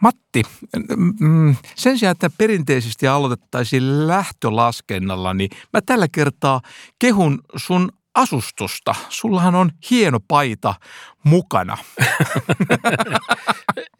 [0.00, 0.42] Matti,
[1.20, 6.60] mm, sen sijaan, että perinteisesti aloitettaisiin lähtölaskennalla, niin mä tällä kertaa
[6.98, 8.94] kehun sun asustusta.
[9.08, 10.74] Sullahan on hieno paita
[11.24, 11.76] mukana.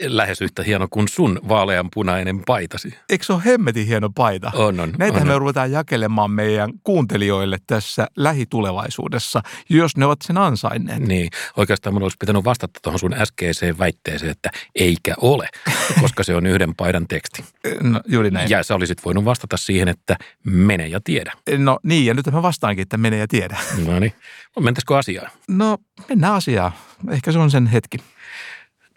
[0.06, 2.94] Lähes yhtä hieno kuin sun vaaleanpunainen paitasi.
[3.08, 4.52] Eikö se ole hemmetin hieno paita?
[4.54, 4.92] On, on.
[4.98, 11.00] Näitähän on, me ruvetaan jakelemaan meidän kuuntelijoille tässä lähitulevaisuudessa, jos ne ovat sen ansainneet.
[11.00, 15.48] Niin, oikeastaan mun olisi pitänyt vastata tuohon sun äskeiseen väitteeseen, että eikä ole,
[16.00, 17.44] koska se on yhden paidan teksti.
[17.82, 18.50] No, juuri näin.
[18.50, 21.32] Ja sä olisit voinut vastata siihen, että mene ja tiedä.
[21.58, 23.58] No niin, ja nyt mä vastaankin, että mene ja tiedä.
[23.86, 24.12] No niin,
[24.60, 25.30] mentäisikö asiaan?
[25.48, 26.72] No, mennään asiaan.
[27.10, 27.98] Ehkä se on sen hetki.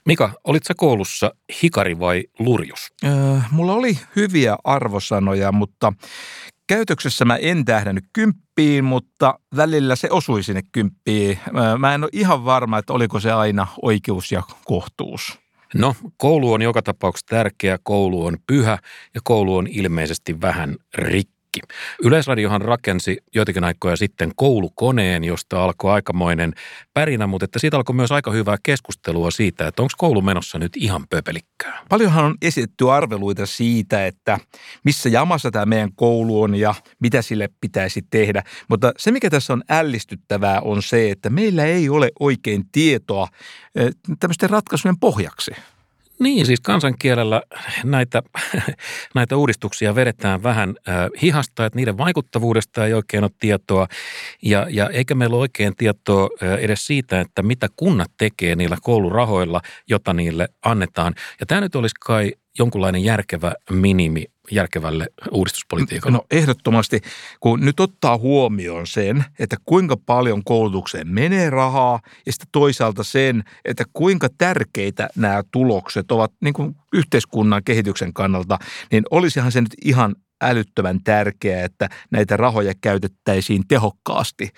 [0.05, 1.31] Mika, olit sä koulussa
[1.63, 2.93] hikari vai lurjus?
[3.03, 3.11] Öö,
[3.51, 5.93] mulla oli hyviä arvosanoja, mutta
[6.67, 11.39] käytöksessä mä en tähdännyt kymppiin, mutta välillä se osui sinne kymppiin.
[11.77, 15.39] Mä en ole ihan varma, että oliko se aina oikeus ja kohtuus.
[15.75, 18.77] No, koulu on joka tapauksessa tärkeä, koulu on pyhä
[19.15, 21.75] ja koulu on ilmeisesti vähän rikki kaikki.
[22.03, 26.53] Yleisradiohan rakensi joitakin aikoja sitten koulukoneen, josta alkoi aikamoinen
[26.93, 30.77] pärinä, mutta että siitä alkoi myös aika hyvää keskustelua siitä, että onko koulu menossa nyt
[30.77, 31.81] ihan pöpelikkää.
[31.89, 34.39] Paljonhan on esitetty arveluita siitä, että
[34.83, 38.43] missä jamassa tämä meidän koulu on ja mitä sille pitäisi tehdä.
[38.69, 43.27] Mutta se, mikä tässä on ällistyttävää, on se, että meillä ei ole oikein tietoa
[43.75, 45.51] eh, tämmöisten ratkaisujen pohjaksi.
[46.19, 47.41] Niin, siis kansankielellä
[47.83, 48.23] näitä,
[49.15, 53.87] näitä uudistuksia vedetään vähän äh, hihasta, että niiden vaikuttavuudesta ei oikein ole tietoa.
[54.41, 58.77] Ja, ja eikä meillä ole oikein tietoa äh, edes siitä, että mitä kunnat tekee niillä
[58.81, 61.13] koulurahoilla, jota niille annetaan.
[61.39, 66.17] Ja tämä nyt olisi kai jonkunlainen järkevä minimi järkevälle uudistuspolitiikalle?
[66.17, 67.01] No ehdottomasti,
[67.39, 73.43] kun nyt ottaa huomioon sen, että kuinka paljon koulutukseen menee rahaa ja sitten toisaalta sen,
[73.65, 78.59] että kuinka tärkeitä nämä tulokset ovat niin kuin yhteiskunnan kehityksen kannalta,
[78.91, 84.49] niin olisihan se nyt ihan älyttömän tärkeää, että näitä rahoja käytettäisiin tehokkaasti.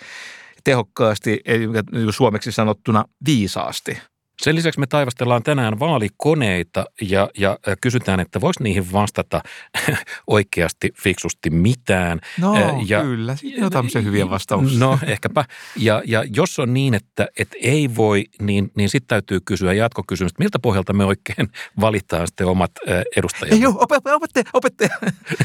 [0.64, 1.68] Tehokkaasti, eli
[2.10, 3.98] suomeksi sanottuna viisaasti.
[4.42, 9.42] Sen lisäksi me taivastellaan tänään vaalikoneita ja, ja kysytään, että voisi niihin vastata
[10.28, 12.20] oikeasti fiksusti mitään.
[12.40, 14.80] No ja, kyllä, siinä on tämmöisiä hyviä vastauksia.
[14.80, 15.46] No ehkäpä.
[15.76, 20.32] Ja, ja jos on niin, että, että ei voi, niin, niin sitten täytyy kysyä jatkokysymys,
[20.32, 21.50] että miltä pohjalta me oikein
[21.82, 22.72] valitaan sitten omat
[23.16, 23.64] edustajamme.
[23.64, 24.90] Joo, opettaja, opettaja, opettaja.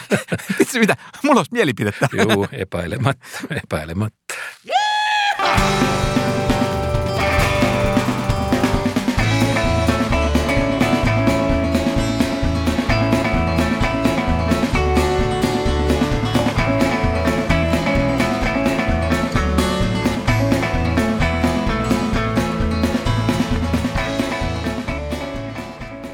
[0.59, 2.09] Vitsi mitä, mulla olisi mielipidettä.
[2.13, 4.35] Joo, epäilemättä, epäilemättä.
[4.67, 6.00] Yeah!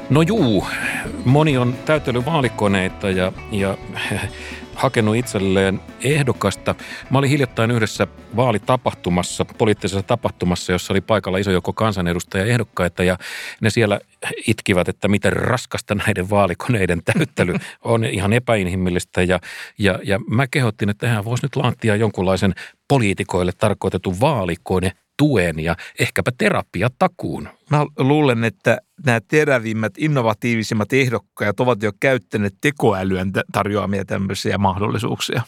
[0.09, 0.67] No juu,
[1.25, 3.77] moni on täytellyt vaalikoneita ja, ja
[4.75, 6.75] hakenut itselleen ehdokasta.
[7.09, 13.17] Mä olin hiljattain yhdessä vaalitapahtumassa, poliittisessa tapahtumassa, jossa oli paikalla iso joko kansanedustajia ehdokkaita ja
[13.61, 13.99] ne siellä
[14.47, 17.53] itkivät, että miten raskasta näiden vaalikoneiden täyttely
[17.83, 19.39] on ihan epäinhimillistä ja,
[19.77, 22.53] ja, ja mä kehottin, että tähän voisi nyt laattia jonkunlaisen
[22.87, 27.49] poliitikoille tarkoitetun vaalikone tuen ja ehkäpä terapiatakuun.
[27.69, 35.41] Mä luulen, että nämä terävimmät, innovatiivisimmat ehdokkaat ovat jo käyttäneet tekoälyön tarjoamia tämmöisiä mahdollisuuksia.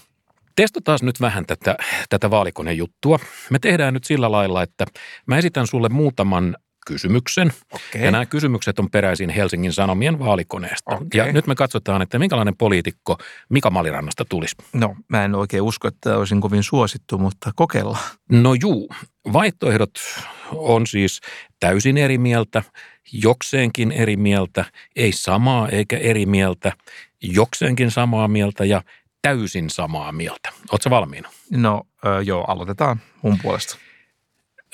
[0.56, 1.78] Testataan nyt vähän tätä,
[2.10, 3.20] tätä vaalikonejuttua.
[3.50, 4.86] Me tehdään nyt sillä lailla, että
[5.26, 6.56] mä esitän sulle muutaman
[6.88, 7.52] kysymyksen.
[7.72, 8.02] Okay.
[8.02, 10.96] Ja nämä kysymykset on peräisin Helsingin Sanomien vaalikoneesta.
[10.96, 11.08] Okay.
[11.14, 13.18] Ja nyt me katsotaan, että minkälainen poliitikko
[13.50, 14.56] Mika Malirannasta tulisi.
[14.74, 18.04] No, mä en oikein usko, että olisin kovin suosittu, mutta kokeillaan.
[18.32, 18.90] No juu,
[19.34, 19.92] vaihtoehdot
[20.52, 21.22] on siis
[21.60, 22.64] täysin eri mieltä,
[23.12, 26.74] jokseenkin eri mieltä, ei samaa eikä eri mieltä,
[27.22, 28.82] jokseenkin samaa mieltä ja
[29.22, 30.50] täysin samaa mieltä.
[30.72, 31.30] Oletko valmiina?
[31.52, 31.84] No
[32.26, 33.78] joo, aloitetaan mun puolesta.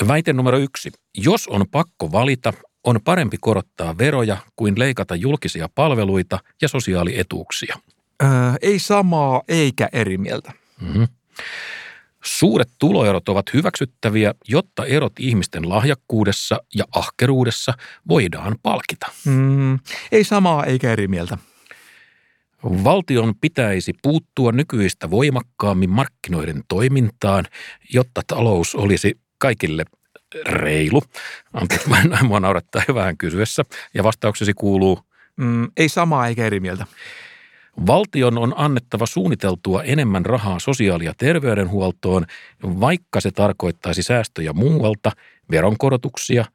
[0.07, 0.91] Väite numero yksi.
[1.17, 7.79] Jos on pakko valita, on parempi korottaa veroja kuin leikata julkisia palveluita ja sosiaalietuuksia.
[8.23, 8.29] Öö,
[8.61, 10.51] ei samaa eikä eri mieltä.
[10.81, 11.07] Mm-hmm.
[12.25, 17.73] Suuret tuloerot ovat hyväksyttäviä, jotta erot ihmisten lahjakkuudessa ja ahkeruudessa
[18.07, 19.07] voidaan palkita.
[19.25, 19.79] Mm,
[20.11, 21.37] ei samaa eikä eri mieltä.
[22.63, 27.45] Valtion pitäisi puuttua nykyistä voimakkaammin markkinoiden toimintaan,
[27.93, 29.85] jotta talous olisi kaikille
[30.45, 31.01] reilu.
[31.53, 31.89] Anteeksi,
[32.27, 33.63] mua naurattaa vähän kysyessä.
[33.93, 34.99] Ja vastauksesi kuuluu?
[35.37, 36.85] Mm, ei samaa eikä eri mieltä.
[37.87, 42.25] Valtion on annettava suunniteltua enemmän rahaa sosiaali- ja terveydenhuoltoon,
[42.63, 45.11] vaikka se tarkoittaisi säästöjä muualta,
[45.51, 46.45] veronkorotuksia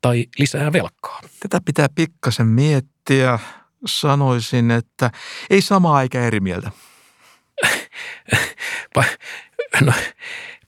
[0.00, 1.20] tai lisää velkaa.
[1.40, 3.38] Tätä pitää pikkasen miettiä
[3.86, 5.10] sanoisin, että
[5.50, 6.70] ei samaa eikä eri mieltä.
[9.80, 9.92] no,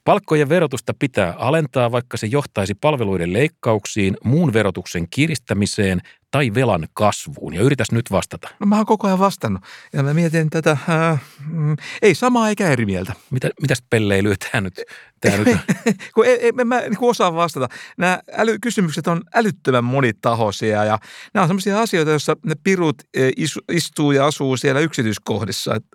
[0.09, 6.01] Palkkojen verotusta pitää alentaa, vaikka se johtaisi palveluiden leikkauksiin, muun verotuksen kiristämiseen
[6.31, 7.53] tai velan kasvuun.
[7.53, 8.49] Ja yritäs nyt vastata.
[8.59, 9.63] No mä oon koko ajan vastannut.
[9.93, 11.21] Ja mä mietin tätä, äh,
[11.51, 13.13] mm, ei samaa eikä eri mieltä.
[13.31, 14.81] Mitä, mitäs pelleilyä tämä nyt?
[15.21, 15.57] Tää nyt
[16.13, 17.67] kun ei, ei, mä niin osaa vastata.
[17.97, 20.99] Nämä äly, kysymykset on älyttömän monitahoisia ja
[21.33, 23.29] nämä on sellaisia asioita, joissa ne pirut e,
[23.71, 25.75] istuu ja asuu siellä yksityiskohdissa.
[25.75, 25.85] Et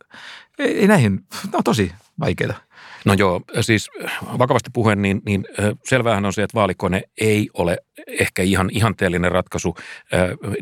[0.58, 2.54] ei, ei näihin, ne on tosi vaikeita.
[3.04, 3.90] No joo, siis
[4.38, 5.44] vakavasti puheen, niin, niin
[5.84, 9.76] selvähän on se, että vaalikone ei ole ehkä ihan ihanteellinen ratkaisu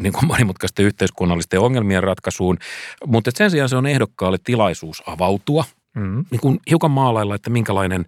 [0.00, 2.58] niin kuin monimutkaisten yhteiskunnallisten ongelmien ratkaisuun,
[3.06, 5.64] mutta sen sijaan se on ehdokkaalle tilaisuus avautua,
[5.96, 6.24] mm-hmm.
[6.30, 8.04] niin kuin hiukan maalailla, että minkälainen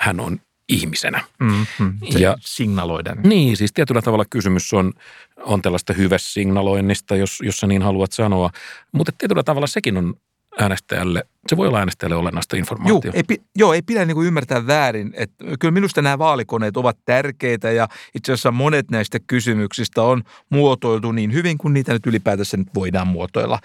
[0.00, 1.24] hän on ihmisenä.
[1.40, 1.92] Mm-hmm.
[2.18, 3.14] Ja signaloida.
[3.14, 4.92] Niin, siis tietyllä tavalla kysymys on,
[5.36, 8.50] on tällaista signaloinnista, jos, jos sä niin haluat sanoa,
[8.92, 10.14] mutta tietyllä tavalla sekin on
[10.60, 13.06] äänestäjälle, se voi olla äänestäjälle olennaista informaatiota.
[13.06, 15.14] Joo, ei, joo, ei pidä niin ymmärtää väärin.
[15.16, 21.12] Että kyllä minusta nämä vaalikoneet ovat tärkeitä ja itse asiassa monet näistä kysymyksistä on muotoiltu
[21.12, 23.58] niin hyvin kuin niitä nyt ylipäätänsä nyt voidaan muotoilla.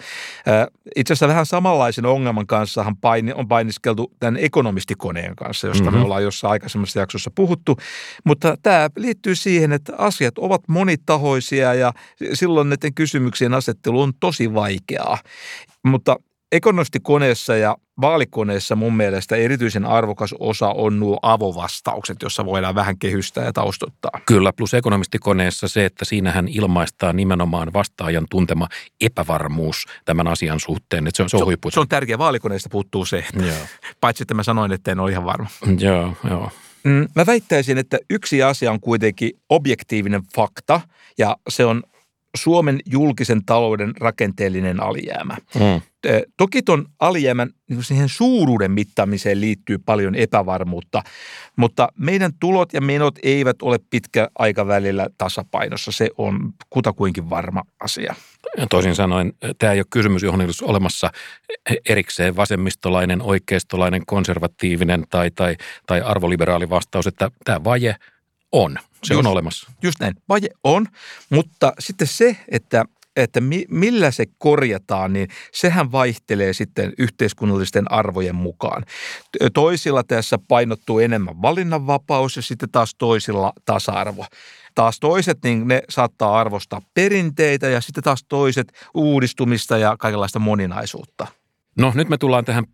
[0.95, 2.85] Itse asiassa vähän samanlaisen ongelman kanssa
[3.35, 5.97] on painiskeltu tämän ekonomistikoneen kanssa, josta mm-hmm.
[5.97, 7.77] me ollaan jossain aikaisemmassa jaksossa puhuttu.
[8.23, 11.93] Mutta tämä liittyy siihen, että asiat ovat monitahoisia ja
[12.33, 15.17] silloin näiden kysymyksien asettelu on tosi vaikeaa.
[15.85, 16.15] Mutta
[16.53, 23.45] Ekonomistikoneessa ja vaalikoneessa mun mielestä erityisen arvokas osa on nuo avovastaukset, jossa voidaan vähän kehystää
[23.45, 24.11] ja taustottaa.
[24.25, 28.67] Kyllä, plus ekonomistikoneessa se, että siinähän ilmaistaan nimenomaan vastaajan tuntema
[29.01, 31.07] epävarmuus tämän asian suhteen.
[31.07, 32.17] Että se on, se on, se, se on tärkeä.
[32.17, 33.25] Vaalikoneesta puuttuu se.
[33.45, 33.55] Joo.
[34.01, 35.50] Paitsi, että mä sanoin, että en ole ihan varma.
[35.79, 36.51] Joo, joo.
[36.83, 40.81] Mm, mä väittäisin, että yksi asia on kuitenkin objektiivinen fakta,
[41.17, 41.83] ja se on
[42.35, 45.38] Suomen julkisen talouden rakenteellinen alijäämä.
[45.56, 45.81] Mm.
[46.38, 51.03] Toki tuon alijäämän niin siihen suuruuden mittaamiseen liittyy paljon epävarmuutta,
[51.56, 55.91] mutta meidän tulot ja menot eivät ole pitkä aikavälillä tasapainossa.
[55.91, 58.15] Se on kutakuinkin varma asia.
[58.69, 61.12] Toisin sanoen, tämä ei ole kysymys, johon olisi olemassa
[61.89, 65.56] erikseen vasemmistolainen, oikeistolainen, konservatiivinen tai, tai,
[65.88, 67.95] tai arvoliberaali vastaus, että tämä vaje
[68.53, 68.77] on.
[69.03, 69.71] Se just, on olemassa.
[69.83, 70.13] Just näin.
[70.29, 70.88] Vaje on,
[71.29, 72.85] mutta sitten se, että
[73.15, 78.85] että mi, millä se korjataan, niin sehän vaihtelee sitten yhteiskunnallisten arvojen mukaan.
[79.53, 84.25] Toisilla tässä painottuu enemmän valinnanvapaus ja sitten taas toisilla tasa-arvo.
[84.75, 91.27] Taas toiset, niin ne saattaa arvostaa perinteitä ja sitten taas toiset uudistumista ja kaikenlaista moninaisuutta.
[91.77, 92.65] No nyt me tullaan tähän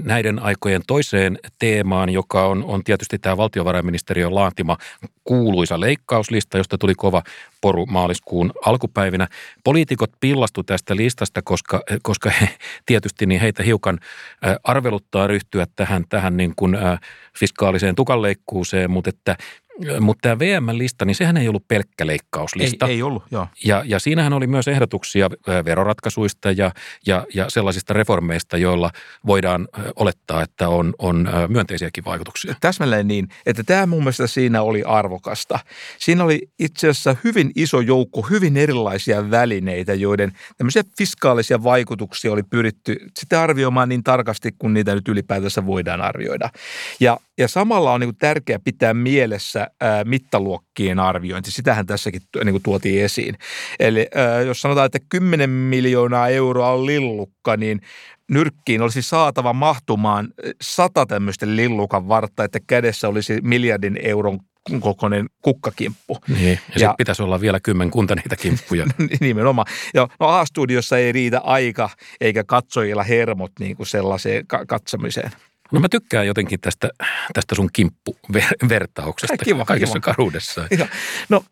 [0.00, 4.76] näiden aikojen toiseen teemaan, joka on, on tietysti tämä valtiovarainministeriön laatima
[5.24, 7.22] kuuluisa leikkauslista, josta tuli kova
[7.60, 9.28] poru maaliskuun alkupäivinä.
[9.64, 12.48] Poliitikot pillastu tästä listasta, koska, koska he,
[12.86, 13.98] tietysti niin heitä hiukan
[14.64, 16.76] arveluttaa ryhtyä tähän, tähän niin kuin,
[17.38, 19.36] fiskaaliseen tukanleikkuuseen, mutta että
[20.00, 22.86] mutta tämä VM-lista, niin sehän ei ollut pelkkä leikkauslista.
[22.86, 23.46] Ei, ei ollut, joo.
[23.64, 25.30] Ja, ja siinähän oli myös ehdotuksia
[25.64, 26.70] veroratkaisuista ja,
[27.06, 28.90] ja, ja sellaisista reformeista, joilla
[29.26, 32.54] voidaan olettaa, että on, on myönteisiäkin vaikutuksia.
[32.60, 35.58] Täsmälleen niin, että tämä mun mielestä siinä oli arvokasta.
[35.98, 42.42] Siinä oli itse asiassa hyvin iso joukko hyvin erilaisia välineitä, joiden tämmöisiä fiskaalisia vaikutuksia oli
[42.42, 46.50] pyritty sitten arvioimaan niin tarkasti, kun niitä nyt ylipäätänsä voidaan arvioida.
[47.00, 51.50] Ja ja samalla on niin tärkeää pitää mielessä ää, mittaluokkien arviointi.
[51.50, 53.34] Sitähän tässäkin niin kuin tuotiin esiin.
[53.80, 57.80] Eli ää, jos sanotaan, että 10 miljoonaa euroa on lillukka, niin
[58.30, 60.28] nyrkkiin olisi saatava mahtumaan
[60.62, 64.40] sata tämmöistä lillukan vartta, että kädessä olisi miljardin euron
[64.80, 66.18] kokoinen kukkakimppu.
[66.28, 68.86] Niin, ja, ja sitten pitäisi olla vielä kymmenkunta niitä kimppuja.
[69.20, 69.66] Nimenomaan.
[69.94, 75.30] Ja no A-studiossa ei riitä aika eikä katsojilla hermot niin kuin sellaiseen katsomiseen.
[75.72, 76.90] No mä tykkään jotenkin tästä,
[77.32, 80.12] tästä sun kimppuvertauksesta kiva, kaikessa kiva.
[80.12, 80.68] karuudessa.
[81.28, 81.44] No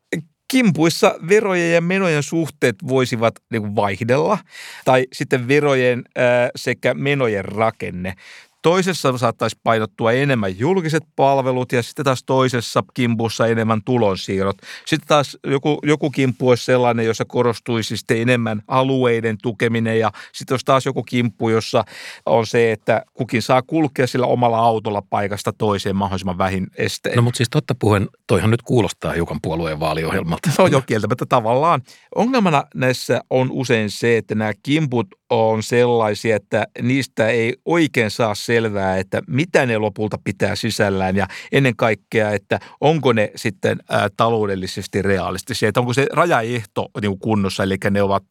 [0.50, 4.38] kimpuissa verojen ja menojen suhteet voisivat niin vaihdella,
[4.84, 8.14] tai sitten verojen ää, sekä menojen rakenne.
[8.62, 14.56] Toisessa saattaisi painottua enemmän julkiset palvelut ja sitten taas toisessa kimpussa enemmän tulonsiirrot.
[14.86, 20.52] Sitten taas joku, joku kimppu olisi sellainen, jossa korostuisi sitten enemmän alueiden tukeminen ja sitten
[20.52, 21.84] olisi taas joku kimppu, jossa
[22.26, 27.16] on se, että kukin saa kulkea sillä omalla autolla paikasta toiseen mahdollisimman vähin estein.
[27.16, 30.50] No mutta siis totta puheen, toihan nyt kuulostaa hiukan puolueen vaaliohjelmalta.
[30.50, 31.82] Se on jo kieltämättä tavallaan.
[32.14, 38.34] Ongelmana näissä on usein se, että nämä kimput on sellaisia, että niistä ei oikein saa
[38.34, 43.78] selvää, että mitä ne lopulta pitää sisällään ja ennen kaikkea, että onko ne sitten
[44.16, 48.24] taloudellisesti realistisia, että onko se rajaehto niin kunnossa, eli ne ovat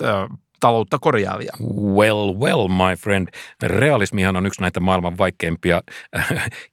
[0.60, 1.54] taloutta korjaavia.
[1.82, 3.28] Well, well, my friend.
[3.64, 5.82] Realismihan on yksi näitä maailman vaikeimpia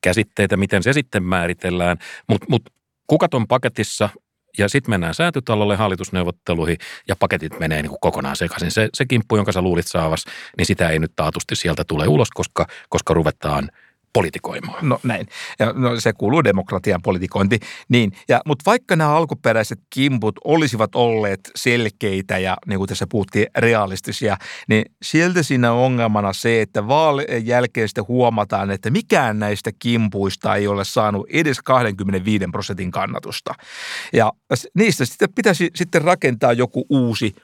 [0.01, 1.97] käsitteitä, miten se sitten määritellään.
[2.29, 2.63] Mutta mut,
[3.07, 4.09] kukat on paketissa
[4.59, 8.71] ja sitten mennään säätytalolle hallitusneuvotteluihin ja paketit menee niin kuin kokonaan sekaisin.
[8.71, 10.25] Se, se kimppu, jonka sä luulit saavas,
[10.59, 13.69] niin sitä ei nyt taatusti sieltä tule ulos, koska, koska ruvetaan–
[14.17, 14.89] politikoimaan.
[14.89, 15.27] No näin.
[15.59, 17.61] Ja no, se kuuluu demokratian politikointi.
[17.89, 18.13] Niin.
[18.29, 24.37] Ja, mutta vaikka nämä alkuperäiset kimput olisivat olleet selkeitä ja niin kuin tässä puhuttiin realistisia,
[24.69, 30.55] niin sieltä siinä on ongelmana se, että vaalien jälkeen sitten huomataan, että mikään näistä kimpuista
[30.55, 33.55] ei ole saanut edes 25 prosentin kannatusta.
[34.13, 34.33] Ja
[34.75, 37.35] niistä sitten pitäisi sitten rakentaa joku uusi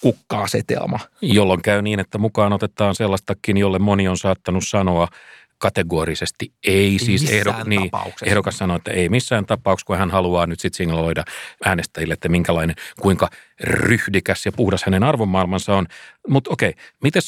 [0.00, 0.98] kukka-asetelma.
[1.22, 5.08] Jolloin käy niin, että mukaan otetaan sellaistakin, jolle moni on saattanut sanoa–
[5.58, 6.98] kategorisesti ei.
[6.98, 7.90] Siis ehdo, niin,
[8.24, 11.24] ehdokas sanoi, että ei missään tapauksessa, kun hän haluaa nyt sitten signaloida
[11.64, 13.28] äänestäjille, että minkälainen, kuinka
[13.60, 15.86] ryhdikäs ja puhdas hänen arvomaailmansa on.
[16.28, 17.22] Mutta okei, miten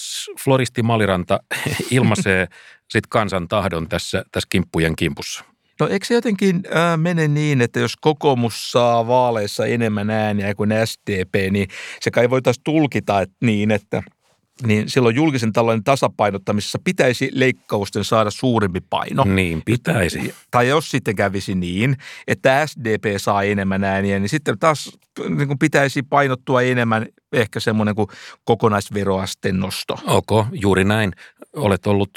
[0.44, 1.40] Floristi Maliranta
[1.90, 2.46] ilmaisee
[2.90, 5.44] sitten kansan tahdon tässä, tässä kimppujen kimpussa?
[5.80, 10.70] No eikö se jotenkin äh, mene niin, että jos kokoomus saa vaaleissa enemmän ääniä kuin
[10.84, 11.68] SDP, niin
[12.00, 14.02] se kai voitaisiin tulkita että niin, että–
[14.62, 19.24] niin silloin julkisen talouden tasapainottamisessa pitäisi leikkausten saada suurempi paino.
[19.24, 20.34] Niin pitäisi.
[20.50, 21.96] Tai jos sitten kävisi niin,
[22.26, 24.98] että SDP saa enemmän ääniä, niin sitten taas
[25.28, 28.08] niin kuin pitäisi painottua enemmän ehkä semmoinen kuin
[28.44, 29.98] kokonaisveroasteen nosto.
[30.06, 31.12] Ok, juuri näin.
[31.56, 32.10] Olet ollut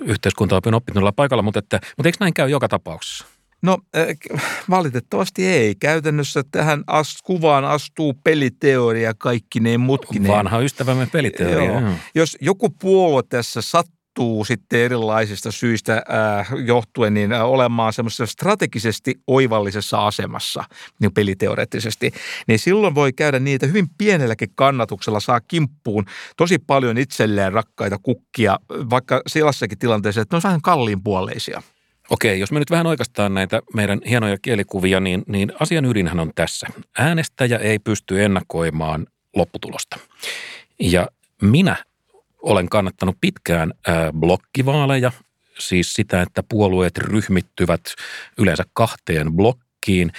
[0.00, 3.26] yhteiskuntaopin oppitunnilla paikalla, mutta, että, mutta eikö näin käy joka tapauksessa?
[3.62, 4.06] No äh,
[4.70, 5.74] valitettavasti ei.
[5.74, 10.34] Käytännössä tähän as, kuvaan astuu peliteoria kaikkineen mutkineen.
[10.34, 11.80] Vanha ystävämme peliteoria.
[11.80, 11.90] Joo.
[12.14, 19.14] Jos joku puolue tässä sattuu sitten erilaisista syistä äh, johtuen niin äh, olemaan semmoisessa strategisesti
[19.26, 20.64] oivallisessa asemassa
[21.00, 22.12] niin peliteoreettisesti,
[22.46, 26.04] niin silloin voi käydä niin, että hyvin pienelläkin kannatuksella saa kimppuun
[26.36, 31.62] tosi paljon itselleen rakkaita kukkia, vaikka sellaisessakin tilanteessa, että ne on vähän kalliin puoleisia.
[32.12, 36.32] Okei, jos me nyt vähän oikeastaan näitä meidän hienoja kielikuvia, niin, niin asian ydinhän on
[36.34, 36.66] tässä.
[36.98, 39.98] Äänestäjä ei pysty ennakoimaan lopputulosta.
[40.80, 41.08] Ja
[41.42, 41.76] minä
[42.42, 45.12] olen kannattanut pitkään ää, blokkivaaleja,
[45.58, 47.80] siis sitä, että puolueet ryhmittyvät
[48.38, 50.12] yleensä kahteen blokkiin.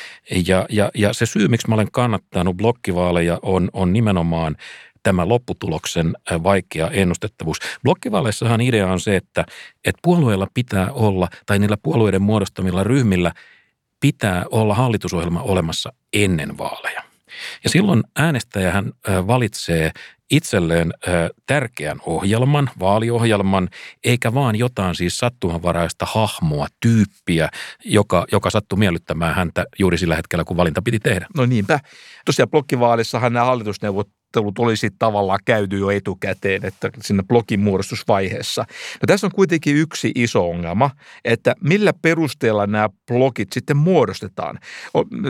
[0.47, 4.55] Ja, ja, ja se syy, miksi mä olen kannattanut blokkivaaleja, on, on nimenomaan
[5.03, 7.57] tämä lopputuloksen vaikea ennustettavuus.
[7.83, 9.45] Blokkivaaleissahan idea on se, että,
[9.86, 13.31] että puolueilla pitää olla, tai niillä puolueiden muodostamilla ryhmillä
[14.00, 17.03] pitää olla hallitusohjelma olemassa ennen vaaleja.
[17.63, 19.91] Ja silloin äänestäjähän valitsee
[20.31, 20.93] itselleen
[21.45, 23.69] tärkeän ohjelman, vaaliohjelman,
[24.03, 27.50] eikä vaan jotain siis sattumanvaraista hahmoa, tyyppiä,
[27.86, 31.27] joka, joka sattui miellyttämään häntä juuri sillä hetkellä, kun valinta piti tehdä.
[31.38, 31.79] No niinpä.
[32.25, 38.62] Tosiaan blokkivaalissahan nämä hallitusneuvot neuvottelut olisi tavallaan käyty jo etukäteen, että siinä blogin muodostusvaiheessa.
[39.02, 40.90] No tässä on kuitenkin yksi iso ongelma,
[41.25, 44.60] että millä perusteella nämä blogit sitten muodostetaan.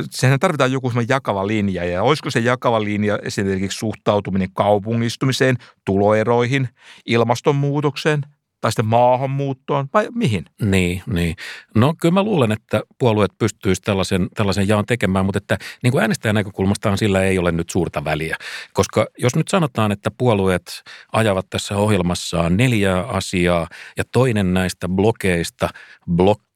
[0.10, 5.56] Sehän tarvitaan joku jakava linja ja olisiko se jakava linja esimerkiksi suhtautuminen kaupungistumiseen,
[5.86, 6.70] tuloeroihin,
[7.06, 8.22] ilmastonmuutokseen,
[8.64, 10.46] tai sitten maahanmuuttoon vai mihin?
[10.62, 11.36] Niin, niin.
[11.76, 16.02] No kyllä mä luulen, että puolueet pystyisivät tällaisen, tällaisen jaan tekemään, mutta että niin kuin
[16.02, 18.36] äänestäjän näkökulmastaan sillä ei ole nyt suurta väliä.
[18.74, 23.68] Koska jos nyt sanotaan, että puolueet ajavat tässä ohjelmassaan neljää asiaa
[23.98, 25.70] ja toinen näistä blokeista,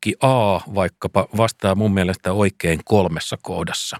[0.05, 3.97] blokki A vaikkapa vastaa mun mielestä oikein kolmessa kohdassa,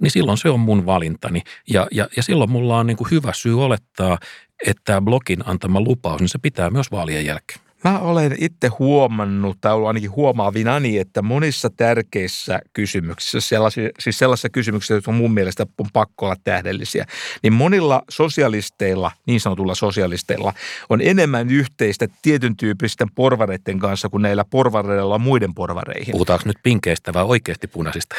[0.00, 1.42] niin silloin se on mun valintani.
[1.70, 4.18] Ja, ja, ja silloin mulla on niin kuin hyvä syy olettaa,
[4.66, 7.60] että blogin antama lupaus, niin se pitää myös vaalien jälkeen.
[7.84, 14.48] Mä olen itse huomannut, tai ollut ainakin huomaavinani, että monissa tärkeissä kysymyksissä, sellaisia, siis sellaisissa
[14.48, 17.06] kysymyksissä, jotka mun mielestä on pakko olla tähdellisiä,
[17.42, 20.52] niin monilla sosialisteilla, niin sanotulla sosialisteilla,
[20.88, 26.12] on enemmän yhteistä tietyn tyyppisten porvareiden kanssa kuin näillä porvareilla muiden porvareihin.
[26.12, 28.16] Puhutaanko nyt pinkeistä vai oikeasti punaisista?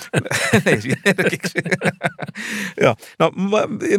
[0.66, 1.58] Esimerkiksi.
[2.80, 2.94] Joo.
[3.18, 3.32] No,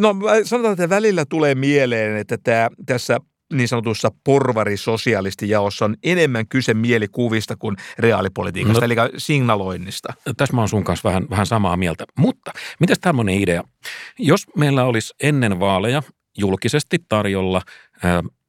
[0.00, 3.20] no, sanotaan, että välillä tulee mieleen, että tämä, tässä
[3.52, 10.12] niin sanotussa porvarisosialistijaossa on enemmän kyse mielikuvista kuin reaalipolitiikasta, no, eli signaloinnista.
[10.36, 12.04] Tässä mä oon sun kanssa vähän, vähän samaa mieltä.
[12.18, 13.62] Mutta mitäs tämmöinen idea?
[14.18, 16.02] Jos meillä olisi ennen vaaleja
[16.38, 17.62] julkisesti tarjolla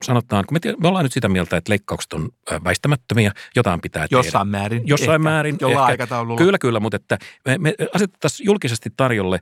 [0.03, 2.29] sanotaan, kun me, tiedä, me ollaan nyt sitä mieltä, että leikkaukset on
[2.63, 4.19] väistämättömiä, jotain pitää tehdä.
[4.19, 4.81] Jossain määrin.
[4.85, 5.57] Jossain ehkä, määrin.
[5.61, 6.37] Jollain ehkä, aikataululla.
[6.37, 9.39] Kyllä, kyllä, mutta että me, me asetettaisiin julkisesti tarjolle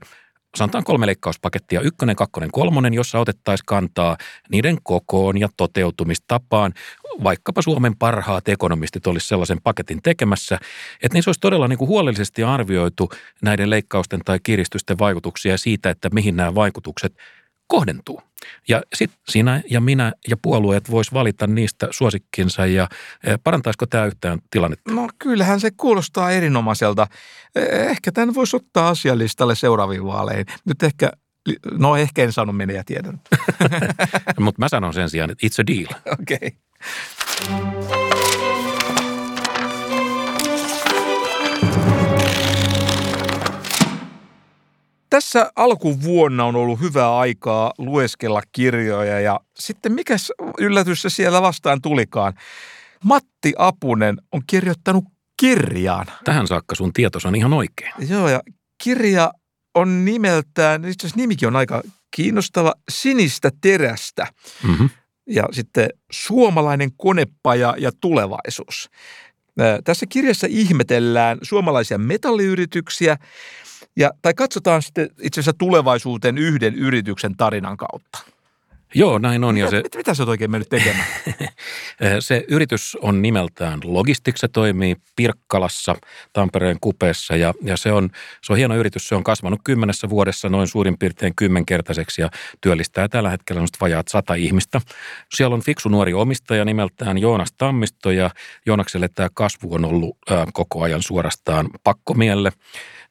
[0.56, 4.16] sanotaan kolme leikkauspakettia, ykkönen, kakkonen, kolmonen, jossa otettaisiin kantaa
[4.50, 6.72] niiden kokoon ja toteutumistapaan.
[7.24, 10.58] Vaikkapa Suomen parhaat ekonomistit olisi sellaisen paketin tekemässä,
[11.02, 13.08] että niissä olisi todella niin kuin huolellisesti arvioitu
[13.42, 17.16] näiden leikkausten tai kiristysten vaikutuksia siitä, että mihin nämä vaikutukset
[17.66, 18.22] kohdentuu.
[18.68, 22.88] Ja sitten sinä ja minä ja puolueet vois valita niistä suosikkinsa ja
[23.26, 24.92] eh, parantaisiko tämä yhtään tilannetta?
[24.92, 27.06] No kyllähän se kuulostaa erinomaiselta.
[27.54, 30.46] Eh, ehkä tämän voisi ottaa asialistalle seuraaviin vaaleihin.
[30.64, 31.12] Nyt ehkä,
[31.78, 33.20] no ehkä en sano mene ja tiedän.
[34.40, 36.00] Mutta mä sanon sen sijaan, että it's a deal.
[36.20, 36.52] Okei.
[37.56, 37.95] Okay.
[45.10, 51.82] Tässä alkuvuonna on ollut hyvää aikaa lueskella kirjoja ja sitten mikäs yllätys se siellä vastaan
[51.82, 52.34] tulikaan.
[53.04, 55.04] Matti Apunen on kirjoittanut
[55.36, 56.06] kirjaan.
[56.24, 57.92] Tähän saakka sun tietos on ihan oikein.
[58.08, 58.40] Joo ja
[58.84, 59.32] kirja
[59.74, 61.82] on nimeltään, itse asiassa nimikin on aika
[62.16, 64.26] kiinnostava, Sinistä terästä.
[64.68, 64.90] Mm-hmm.
[65.26, 68.90] Ja sitten Suomalainen konepaja ja tulevaisuus.
[69.84, 73.16] Tässä kirjassa ihmetellään suomalaisia metalliyrityksiä
[73.96, 78.18] ja, tai katsotaan sitten itse asiassa tulevaisuuteen yhden yrityksen tarinan kautta.
[78.94, 79.54] Joo, näin on.
[79.54, 81.06] Mitä, ja se, mit, mitä sä oot oikein mennyt tekemään?
[82.20, 85.96] se yritys on nimeltään Logistics, se toimii Pirkkalassa,
[86.32, 88.10] Tampereen kupeessa ja, ja se, on,
[88.42, 89.08] se on hieno yritys.
[89.08, 94.08] Se on kasvanut kymmenessä vuodessa noin suurin piirtein kymmenkertaiseksi ja työllistää tällä hetkellä noista vajaat
[94.08, 94.80] sata ihmistä.
[95.34, 98.30] Siellä on fiksu nuori omistaja nimeltään Joonas Tammisto ja
[98.66, 102.52] Joonakselle tämä kasvu on ollut ää, koko ajan suorastaan pakkomielle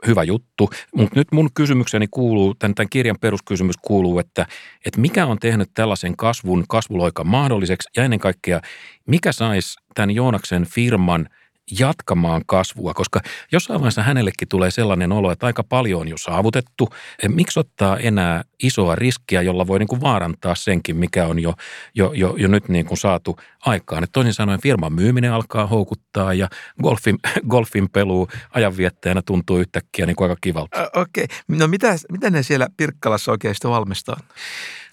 [0.08, 0.70] hyvä juttu.
[0.96, 4.46] Mutta nyt mun kysymykseni kuuluu, tämän, tämän kirjan peruskysymys kuuluu, että,
[4.86, 8.62] että mikä on tehnyt tällaisen kasvun, kasvuloikan mahdolliseksi ja ennen kaikkea,
[9.08, 11.30] mikä saisi tämän Joonaksen firman–
[11.80, 13.20] jatkamaan kasvua, koska
[13.52, 16.90] jossain vaiheessa hänellekin tulee sellainen olo, että aika paljon on jo saavutettu.
[17.28, 21.54] Miksi ottaa enää isoa riskiä, jolla voi niin kuin vaarantaa senkin, mikä on jo,
[21.96, 24.04] jo, jo, jo nyt niin kuin saatu aikaan.
[24.04, 26.48] Et toisin sanoen firman myyminen alkaa houkuttaa ja
[26.84, 27.18] golfin,
[27.52, 30.90] golfin peluu ajanviettäjänä tuntuu yhtäkkiä niin kuin aika kivalta.
[30.96, 31.58] Okei, okay.
[31.58, 34.20] no mitä, mitä ne siellä Pirkkalassa oikein valmistaa?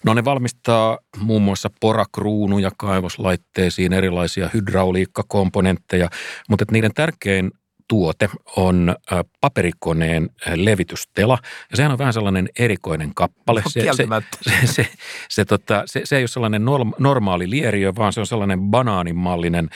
[0.05, 6.09] No ne valmistaa muun muassa porakruunuja kaivoslaitteisiin, erilaisia hydrauliikkakomponentteja,
[6.49, 7.51] mutta niiden tärkein
[7.87, 8.95] tuote on
[9.41, 11.37] paperikoneen levitystela.
[11.71, 13.61] Ja sehän on vähän sellainen erikoinen kappale.
[13.65, 14.07] No, se, se,
[14.41, 14.87] se, se,
[15.29, 16.65] se, tota, se, se ei ole sellainen
[16.99, 19.69] normaali lieriö, vaan se on sellainen banaanimallinen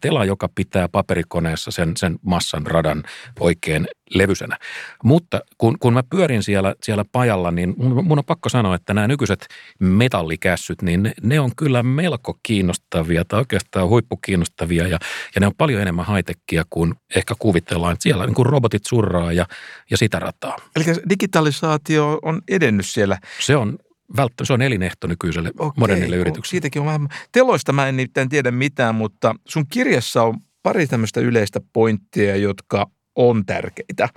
[0.00, 3.02] tela, joka pitää paperikoneessa sen, sen massan radan
[3.40, 4.58] oikein levysänä.
[5.04, 8.94] Mutta kun, kun mä pyörin siellä, siellä pajalla, niin mun, mun on pakko sanoa, että
[8.94, 9.46] nämä nykyiset
[9.80, 14.98] metallikässyt, niin ne, ne on kyllä melko kiinnostavia tai oikeastaan huippukiinnostavia ja,
[15.34, 17.92] ja ne on paljon enemmän haitekkiä kuin ehkä kuvitellaan.
[17.92, 19.46] Että siellä niin kuin robotit surraa ja,
[19.90, 20.56] ja sitä rataa.
[20.76, 23.18] Eli digitalisaatio on edennyt siellä.
[23.40, 23.78] Se on
[24.16, 26.50] välttämättä, se on elinehto nykyiselle Okei, modernille yritykselle.
[26.50, 31.60] Siitäkin on vähän, teloista mä en tiedä mitään, mutta sun kirjassa on pari tämmöistä yleistä
[31.72, 34.08] pointtia, jotka on tärkeitä.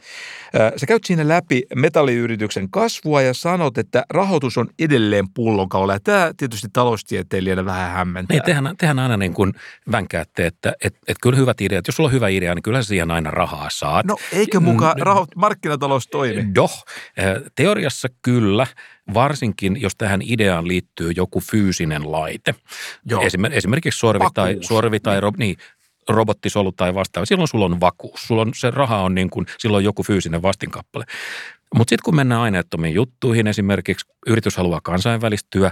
[0.78, 5.94] Sä käyt siinä läpi metalliyrityksen kasvua ja sanot, että rahoitus on edelleen pullonkaula.
[5.94, 8.36] Ja tämä tietysti taloustieteilijänä vähän hämmentää.
[8.36, 9.54] Niin, tehän, tehän aina niin kuin
[9.92, 13.12] vänkäätte, että et, et kyllä hyvät ideat, jos sulla on hyvä idea, niin kyllä siihen
[13.12, 14.06] aina rahaa saat.
[14.06, 16.56] No eikö mukaan raho- markkinatalous toimi?
[16.56, 16.86] Doh,
[17.56, 18.68] teoriassa kyllä,
[19.14, 22.56] varsinkin jos tähän ideaan liittyy joku fyysinen laite.
[23.06, 23.24] Joo.
[23.52, 25.34] Esimerkiksi sorvi tai, sorvi tai niin.
[25.38, 25.58] niin,
[26.10, 28.28] robottisolu tai vastaava, silloin sulla on vakuus.
[28.28, 31.06] Sulla on, se raha on niin kuin, silloin joku fyysinen vastinkappale.
[31.76, 35.72] Mutta sitten kun mennään aineettomiin juttuihin, esimerkiksi yritys haluaa kansainvälistyä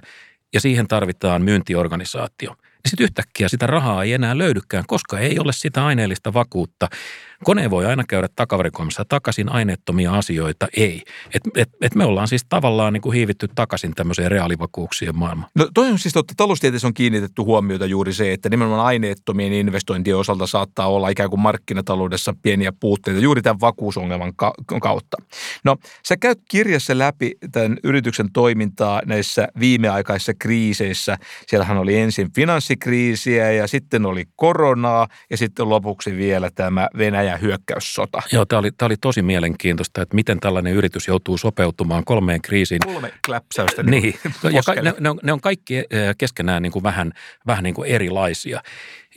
[0.54, 5.54] ja siihen tarvitaan myyntiorganisaatio, niin sitten yhtäkkiä sitä rahaa ei enää löydykään, koska ei ole
[5.54, 6.88] sitä aineellista vakuutta–
[7.43, 11.04] Kone voi aina käydä takavarikoimassa takaisin aineettomia asioita, ei.
[11.34, 15.52] Et, et, et me ollaan siis tavallaan niin kuin hiivitty takaisin tämmöiseen reaalivakuuksien maailmaan.
[15.56, 20.17] No toi on siis totta, taloustieteessä on kiinnitetty huomiota juuri se, että nimenomaan aineettomien investointien
[20.17, 24.34] osalta saattaa olla ikään kuin markkinataloudessa pieniä puutteita juuri tämän vakuusongelman
[24.82, 25.17] kautta.
[25.63, 31.17] No sä käyt kirjassa läpi tämän yrityksen toimintaa näissä viimeaikaisissa kriiseissä.
[31.48, 32.32] Siellähän oli ensin
[32.73, 38.21] finanssikriisiä ja sitten oli koronaa ja sitten lopuksi vielä tämä Venäjä Venäjän hyökkäyssota.
[38.31, 42.79] Joo, tämä oli, tämä oli tosi mielenkiintoista, että miten tällainen yritys joutuu sopeutumaan kolmeen kriisiin.
[42.86, 43.83] Kolme kläpsäystä.
[43.83, 44.01] Niin,
[44.43, 45.86] niin ja ka, ne, ne, on, ne on kaikki eh,
[46.17, 47.12] keskenään niin kuin vähän,
[47.47, 48.62] vähän niin kuin erilaisia.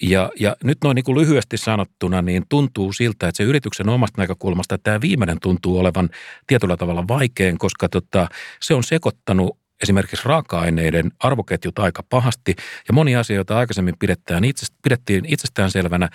[0.02, 4.22] Ja, ja nyt noin niin kuin lyhyesti sanottuna, niin tuntuu siltä, että se yrityksen omasta
[4.22, 6.10] näkökulmasta tämä viimeinen tuntuu olevan
[6.46, 8.28] tietyllä tavalla vaikein, koska tota,
[8.60, 12.56] se on sekoittanut esimerkiksi raaka-aineiden arvoketjut aika pahasti
[12.88, 16.08] ja moni asia, joita aikaisemmin pidetään itse, pidettiin itsestäänselvänä,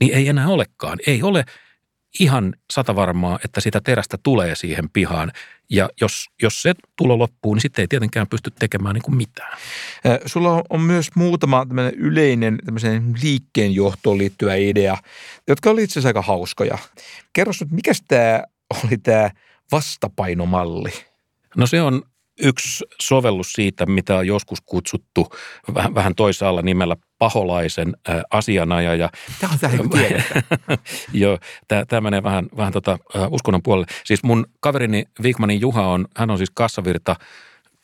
[0.00, 0.98] niin ei enää olekaan.
[1.06, 1.44] Ei ole
[2.20, 5.32] ihan satavarmaa, että sitä terästä tulee siihen pihaan.
[5.70, 9.58] Ja jos, jos se tulo loppuu, niin sitten ei tietenkään pysty tekemään niin kuin mitään.
[10.26, 12.58] Sulla on myös muutama yleinen
[13.22, 14.96] liikkeen johtoon liittyvä idea,
[15.48, 16.78] jotka oli itse asiassa aika hauskoja.
[17.32, 18.42] Kerro nyt, mikä tämä
[18.84, 19.30] oli tämä
[19.72, 20.92] vastapainomalli?
[21.56, 22.02] No se on
[22.42, 25.28] yksi sovellus siitä, mitä on joskus kutsuttu
[25.74, 29.10] vähän, vähän toisaalla nimellä paholaisen äh, asianajaja.
[29.40, 29.74] Tämä on tämä
[31.12, 33.86] Joo, tämä, tämä menee vähän, vähän tota, äh, uskonnon puolelle.
[34.04, 37.16] Siis mun kaverini Wigmanin Juha on, hän on siis kassavirta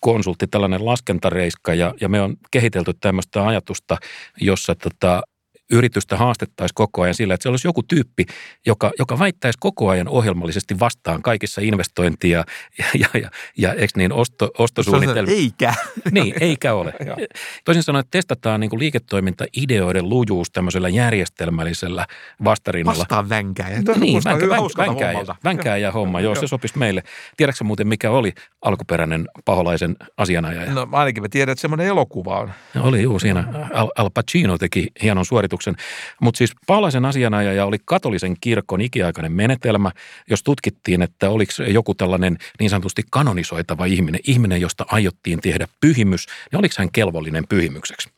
[0.01, 3.97] konsultti, tällainen laskentareiska ja, ja me on kehitelty tämmöistä ajatusta,
[4.41, 5.23] jossa tota,
[5.71, 8.27] yritystä haastettaisiin koko ajan sillä, että se olisi joku tyyppi,
[8.67, 12.45] joka, joka väittäisi koko ajan ohjelmallisesti vastaan kaikissa investointia
[12.79, 15.35] ja, ja, ja, ja eikö niin osto, ostosuunnitelmia.
[15.35, 15.75] Eikä.
[16.11, 16.95] Niin, eikä ole.
[17.65, 22.07] Toisin sanoen, että testataan niin kuin liiketoimintaideoiden lujuus tämmöisellä järjestelmällisellä
[22.45, 22.99] vastarinnalla.
[22.99, 23.83] Vastaan vänkääjä.
[23.97, 27.03] Niin, vänkä, vänkääjä, vänkääjä homma, joo, se sopisi meille.
[27.37, 30.75] Tiedätkö muuten, mikä oli alkuperäinen paholaisen asianajaja?
[30.75, 32.53] No ainakin mä tiedän, että semmoinen elokuva on.
[32.81, 35.77] Oli juu, siinä Al, Al Pacino teki hienon suorituksen ajatuksen.
[36.21, 39.91] Mutta siis paalaisen asianajaja oli katolisen kirkon ikiaikainen menetelmä,
[40.31, 46.27] jos tutkittiin, että oliko joku tällainen niin sanotusti kanonisoitava ihminen, ihminen, josta aiottiin tehdä pyhimys,
[46.53, 48.11] niin oliko hän kelvollinen pyhimykseksi.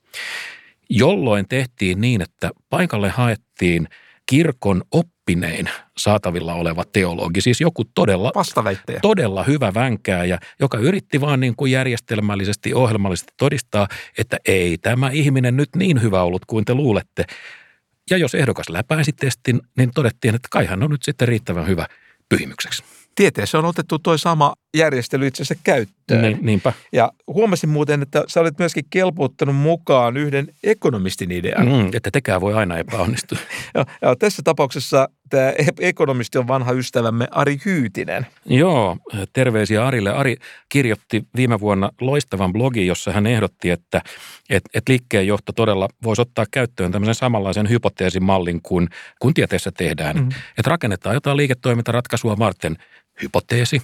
[0.90, 3.88] Jolloin tehtiin niin, että paikalle haettiin
[4.26, 4.82] kirkon
[5.22, 8.32] oppinein saatavilla oleva teologi, siis joku todella,
[9.02, 15.56] todella hyvä vänkääjä, joka yritti vaan niin kuin järjestelmällisesti, ohjelmallisesti todistaa, että ei tämä ihminen
[15.56, 17.24] nyt niin hyvä ollut kuin te luulette.
[18.10, 21.86] Ja jos ehdokas läpäisi testin, niin todettiin, että kai hän on nyt sitten riittävän hyvä
[22.28, 22.82] pyhimykseksi
[23.14, 26.22] tieteessä on otettu tuo sama järjestely itse asiassa käyttöön.
[26.22, 26.72] Niin, niinpä.
[26.92, 31.68] Ja huomasin muuten, että sä olet myöskin kelpuuttanut mukaan yhden ekonomistin idean.
[31.68, 33.38] Mm, että tekään voi aina epäonnistua.
[33.74, 38.26] ja, ja tässä tapauksessa tämä ekonomisti on vanha ystävämme Ari Hyytinen.
[38.46, 38.96] Joo,
[39.32, 40.10] terveisiä Arille.
[40.10, 40.36] Ari
[40.68, 44.02] kirjoitti viime vuonna loistavan blogin, jossa hän ehdotti, että
[44.50, 50.16] et, et liikkeenjohto todella voisi ottaa käyttöön tämmöisen samanlaisen hypoteesimallin kuin, kuin tieteessä tehdään.
[50.16, 50.28] Mm.
[50.28, 52.76] Että rakennetaan jotain liiketoimintaratkaisua varten–
[53.22, 53.82] hypoteesi,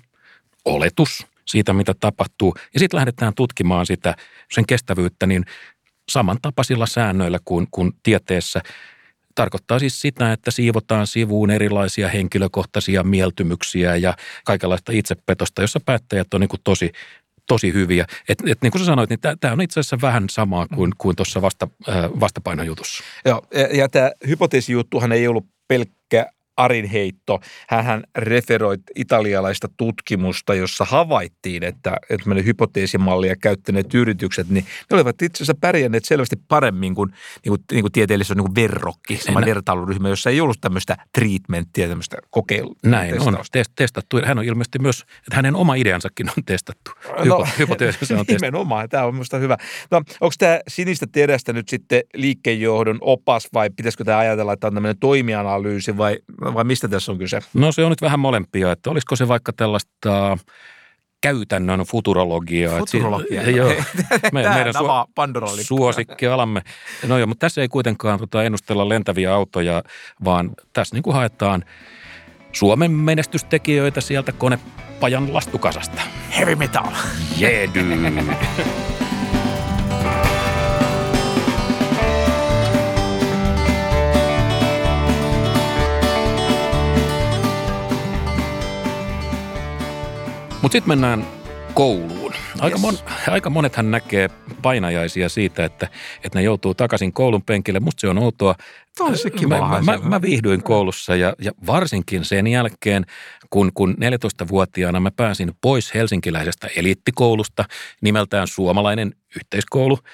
[0.68, 2.54] oletus siitä, mitä tapahtuu.
[2.74, 4.14] Ja sitten lähdetään tutkimaan sitä,
[4.52, 5.44] sen kestävyyttä niin
[6.08, 8.60] samantapaisilla säännöillä kuin, kuin tieteessä.
[9.34, 16.40] Tarkoittaa siis sitä, että siivotaan sivuun erilaisia henkilökohtaisia mieltymyksiä ja kaikenlaista itsepetosta, jossa päättäjät on
[16.40, 16.92] niin kuin tosi
[17.48, 18.06] tosi hyviä.
[18.28, 21.16] Et, et niin kuin sä sanoit, niin tämä on itse asiassa vähän samaa kuin, kuin
[21.16, 23.04] tuossa vasta, äh, vastapainojutussa.
[23.24, 26.26] Joo, ja, ja tämä hypoteesijuttuhan ei ollut pelkkä
[26.58, 27.40] Arin heitto.
[27.68, 35.36] Hän referoi italialaista tutkimusta, jossa havaittiin, että, että hypoteesimallia käyttäneet yritykset, niin ne olivat itse
[35.36, 40.08] asiassa pärjänneet selvästi paremmin kuin, niin kuin, niin kuin tieteellisessä niin kuin verrokki, sama vertailuryhmä,
[40.08, 42.74] jossa ei ollut tämmöistä treatmenttiä, tämmöistä kokeilua.
[42.82, 43.40] Näin testausta.
[43.40, 44.20] on, test, testattu.
[44.24, 46.90] Hän on ilmeisesti myös, että hänen oma ideansakin on testattu.
[47.24, 48.32] No, Hypoteesi on testattu.
[48.32, 49.56] Nimenomaan, tämä on minusta hyvä.
[49.90, 54.74] No, onko tämä sinistä terästä nyt sitten liikkeenjohdon opas vai pitäisikö tämä ajatella, että on
[54.74, 56.18] tämmöinen toimianalyysi vai
[56.54, 57.40] vai mistä tässä on kyse?
[57.54, 60.38] No se on nyt vähän molempia, että olisiko se vaikka tällaista
[61.20, 62.78] käytännön futurologiaa.
[62.78, 63.40] Futurologia.
[63.40, 63.72] Että, joo,
[64.32, 66.62] me, meidän su- suosikkialamme.
[67.06, 69.82] No joo, mutta tässä ei kuitenkaan tota, ennustella lentäviä autoja,
[70.24, 71.64] vaan tässä niin kuin haetaan
[72.52, 76.02] Suomen menestystekijöitä sieltä konepajan lastukasasta.
[76.38, 76.92] Heavy metal.
[77.40, 78.97] Yeah, dude.
[90.68, 91.26] Mutta sitten mennään
[91.74, 92.32] kouluun.
[92.58, 92.80] Aika, yes.
[92.80, 92.94] mon,
[93.28, 94.30] aika monethan näkee
[94.62, 95.88] painajaisia siitä, että,
[96.24, 97.80] että ne joutuu takaisin koulun penkille.
[97.80, 98.54] Musta se on outoa.
[99.00, 99.68] On se kiva.
[99.68, 103.06] Mä, mä, mä viihdyin koulussa ja, ja varsinkin sen jälkeen,
[103.50, 107.64] kun, kun 14-vuotiaana mä pääsin pois helsinkiläisestä eliittikoulusta
[108.00, 109.98] nimeltään Suomalainen yhteiskoulu–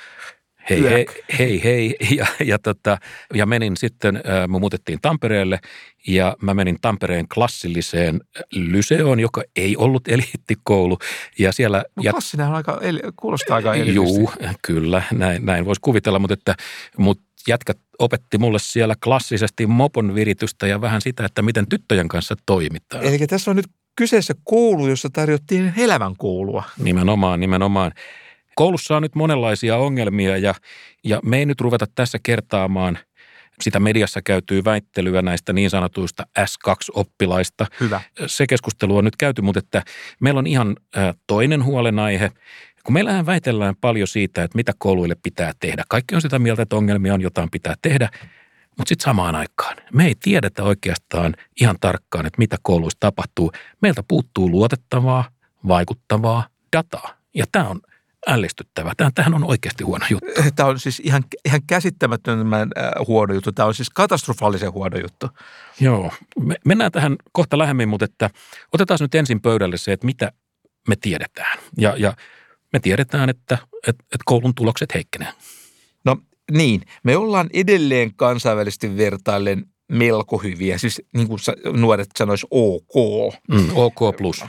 [0.71, 1.07] hei, hei,
[1.39, 1.97] hei, hei.
[2.17, 2.99] Ja, ja, tota,
[3.35, 5.59] ja menin sitten, me muutettiin Tampereelle
[6.07, 8.21] ja mä menin Tampereen klassilliseen
[8.55, 10.99] lyseoon, joka ei ollut eliittikoulu.
[11.39, 12.81] Ja siellä, no, klassinen on aika,
[13.17, 14.31] kuulostaa aika Juu,
[14.67, 16.55] kyllä, näin, näin voisi kuvitella, mutta, että,
[16.99, 22.35] mutta jätkät opetti mulle siellä klassisesti mopon viritystä ja vähän sitä, että miten tyttöjen kanssa
[22.47, 23.05] toimitaan.
[23.05, 26.65] Eli tässä on nyt kyseessä koulu, jossa tarjottiin elämänkoulua.
[26.79, 27.93] Nimenomaan, nimenomaan.
[28.55, 30.55] Koulussa on nyt monenlaisia ongelmia ja,
[31.05, 32.99] ja me ei nyt ruveta tässä kertaamaan
[33.61, 37.67] sitä mediassa käytyy väittelyä näistä niin sanotuista S2-oppilaista.
[37.81, 38.01] Hyvä.
[38.27, 39.83] Se keskustelu on nyt käyty, mutta että
[40.21, 40.77] meillä on ihan
[41.27, 42.31] toinen huolenaihe.
[42.85, 45.85] Kun meillähän väitellään paljon siitä, että mitä kouluille pitää tehdä.
[45.89, 48.09] Kaikki on sitä mieltä, että ongelmia on, jotain pitää tehdä.
[48.79, 53.53] Mutta sitten samaan aikaan me ei tiedetä oikeastaan ihan tarkkaan, että mitä kouluissa tapahtuu.
[53.81, 55.25] Meiltä puuttuu luotettavaa,
[55.69, 57.17] vaikuttavaa dataa.
[57.35, 57.81] Ja tämä on–
[58.27, 58.93] ällistyttävä.
[58.97, 60.27] Tämähän on oikeasti huono juttu.
[60.57, 63.53] Tämä on siis ihan, ihan käsittämättömän äh, huono juttu.
[63.53, 65.29] Tämä on siis katastrofaalisen huono juttu.
[65.81, 66.13] Joo.
[66.41, 68.31] Me, mennään tähän kohta lähemmin, mutta että
[68.73, 70.33] otetaan nyt ensin pöydälle se, että mitä,
[70.89, 71.59] me tiedetään.
[71.79, 72.13] Ja, ja
[72.73, 75.33] me tiedetään, että, että, että koulun tulokset heikkenee.
[76.05, 76.17] No
[76.53, 80.79] niin, me ollaan edelleen kansainvälisesti vertaillen melko hyviä.
[80.79, 81.39] Siis niin kuin
[81.73, 82.95] nuoret sanois OK.
[83.49, 84.45] Mm, OK plus.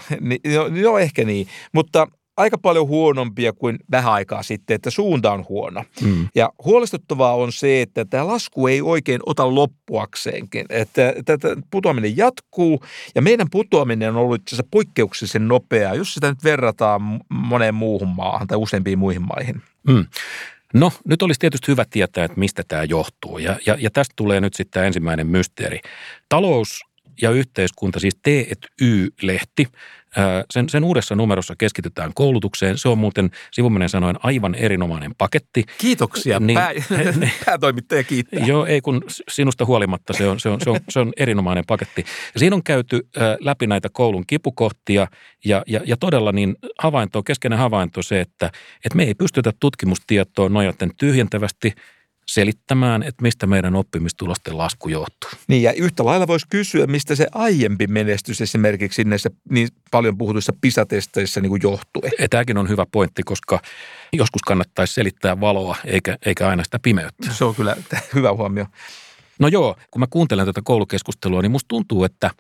[0.56, 2.08] no, no ehkä niin, mutta
[2.38, 5.84] aika paljon huonompia kuin vähän aikaa sitten, että suunta on huono.
[6.02, 6.28] Mm.
[6.36, 10.66] Ja huolestuttavaa on se, että tämä lasku ei oikein ota loppuakseenkin.
[10.70, 12.84] Että tätä putoaminen jatkuu
[13.16, 18.48] ja meidän putoaminen on ollut itse poikkeuksellisen nopeaa, jos sitä nyt verrataan moneen muuhun maahan
[18.48, 19.62] tai useampiin muihin maihin.
[19.88, 20.06] Mm.
[20.74, 23.38] No, nyt olisi tietysti hyvä tietää, että mistä tämä johtuu.
[23.38, 25.80] Ja, ja, ja tästä tulee nyt sitten ensimmäinen mysteeri.
[26.30, 26.82] Talous
[27.22, 29.68] ja yhteiskunta, siis T&Y-lehti,
[30.52, 32.78] sen, sen uudessa numerossa keskitytään koulutukseen.
[32.78, 35.64] Se on muuten sivuminen sanoen aivan erinomainen paketti.
[35.78, 36.40] Kiitoksia.
[36.40, 36.72] Niin, Pää,
[37.46, 38.46] päätoimittaja kiittää.
[38.46, 42.06] Joo, ei kun sinusta huolimatta se on, se on, se on, se on erinomainen paketti.
[42.38, 43.08] siinä on käyty
[43.40, 45.08] läpi näitä koulun kipukohtia
[45.46, 48.46] ja, ja, ja todella niin havainto, keskeinen havainto se, että,
[48.86, 51.74] että me ei pystytä tutkimustietoon nojaten tyhjentävästi–
[52.26, 55.30] selittämään, että mistä meidän oppimistulosten lasku johtuu.
[55.48, 60.54] Niin ja yhtä lailla voisi kysyä, mistä se aiempi menestys esimerkiksi näissä niin paljon puhutuissa
[60.62, 62.02] pisatesteissä niin johtuu.
[62.30, 63.60] Tämäkin on hyvä pointti, koska
[64.14, 67.34] joskus kannattaisi selittää valoa eikä, eikä aina sitä pimeyttä.
[67.34, 67.76] Se on kyllä
[68.16, 68.66] hyvä huomio.
[69.40, 72.32] No joo, kun mä kuuntelen tätä koulukeskustelua, niin musta tuntuu, että–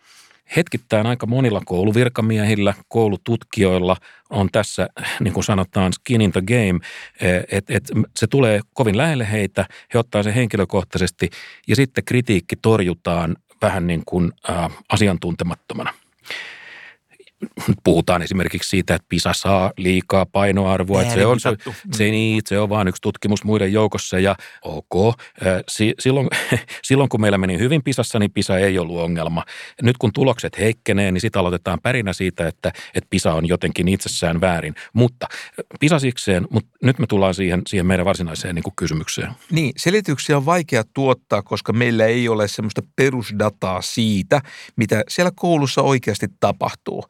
[0.56, 3.98] hetkittäin aika monilla kouluvirkamiehillä, koulututkijoilla
[4.30, 4.88] on tässä,
[5.20, 6.80] niin kuin sanotaan, skin in the game,
[7.52, 11.30] että et se tulee kovin lähelle heitä, he ottaa sen henkilökohtaisesti
[11.68, 15.94] ja sitten kritiikki torjutaan vähän niin kuin ä, asiantuntemattomana
[17.84, 21.50] puhutaan esimerkiksi siitä, että PISA saa liikaa painoarvoa, että se on, se,
[21.92, 25.16] se, niin, se on vain yksi tutkimus muiden joukossa ja ok.
[26.00, 26.28] Silloin,
[26.84, 29.44] silloin kun meillä meni hyvin PISassa, niin PISA ei ollut ongelma.
[29.82, 34.42] Nyt kun tulokset heikkenee, niin sitten aloitetaan pärinä siitä, että, että PISA on jotenkin itsessään
[34.42, 34.76] väärin.
[34.94, 35.28] Mutta
[35.80, 39.32] PISA sikseen, mutta nyt me tullaan siihen, siihen meidän varsinaiseen niin kuin kysymykseen.
[39.52, 44.42] Niin, selityksiä on vaikea tuottaa, koska meillä ei ole semmoista perusdataa siitä,
[44.76, 47.04] mitä siellä koulussa oikeasti tapahtuu.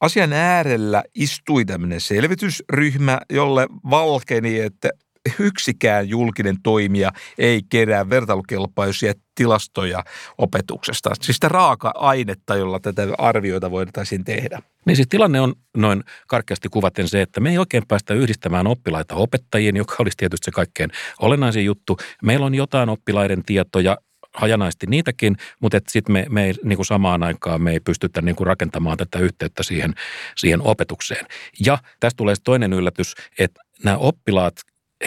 [0.00, 4.90] Asian äärellä istui tämmöinen selvitysryhmä, jolle valkeni, että
[5.38, 10.04] yksikään julkinen toimija ei kerää vertailukelpoisia tilastoja
[10.38, 11.10] opetuksesta.
[11.22, 14.62] Siis sitä raaka-ainetta, jolla tätä arvioita voitaisiin tehdä.
[14.84, 19.14] Niin siis tilanne on noin karkeasti kuvaten se, että me ei oikein päästä yhdistämään oppilaita
[19.14, 21.96] opettajiin, joka olisi tietysti se kaikkein olennaisin juttu.
[22.22, 23.96] Meillä on jotain oppilaiden tietoja,
[24.36, 28.36] hajanaisesti niitäkin, mutta sitten me, me ei niin kuin samaan aikaan me ei pystytä niin
[28.36, 29.94] kuin rakentamaan tätä yhteyttä siihen,
[30.36, 31.26] siihen opetukseen.
[31.66, 34.54] Ja tästä tulee toinen yllätys, että nämä oppilaat,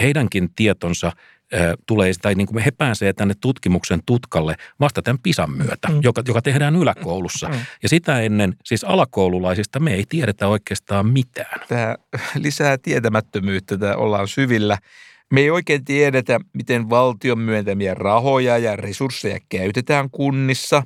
[0.00, 1.12] heidänkin tietonsa
[1.86, 6.00] tulee, tai niin kuin he pääsee tänne tutkimuksen tutkalle vasta tämän PISAn myötä, mm.
[6.02, 7.48] joka, joka tehdään yläkoulussa.
[7.48, 7.54] Mm.
[7.82, 11.60] Ja sitä ennen, siis alakoululaisista me ei tiedetä oikeastaan mitään.
[11.68, 11.96] Tämä
[12.34, 14.78] lisää tietämättömyyttä, tämä ollaan syvillä.
[15.32, 20.82] Me ei oikein tiedetä, miten valtion myöntämiä rahoja ja resursseja käytetään kunnissa.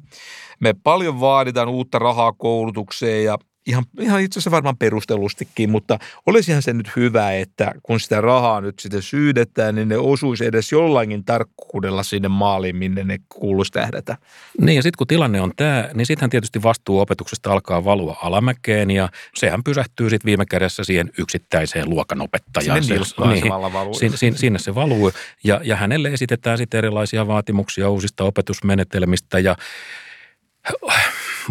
[0.61, 6.63] Me paljon vaaditaan uutta rahaa koulutukseen ja ihan, ihan itse asiassa varmaan perustellustikin, mutta olisihan
[6.63, 11.25] se nyt hyvä, että kun sitä rahaa nyt sitten syydetään, niin ne osuisi edes jollain
[11.25, 14.17] tarkkuudella sinne maaliin, minne ne kuuluisi tähdätä.
[14.61, 18.91] Niin ja sitten kun tilanne on tämä, niin sittenhän tietysti vastuu opetuksesta alkaa valua alamäkeen
[18.91, 22.85] ja sehän pysähtyy sitten viime kädessä siihen yksittäiseen luokanopettajaan.
[22.85, 23.95] Sinne, se, niin, valuu.
[23.95, 25.13] Sinne, sinne, sinne se valuu
[25.45, 29.57] ja, ja hänelle esitetään sitten erilaisia vaatimuksia uusista opetusmenetelmistä ja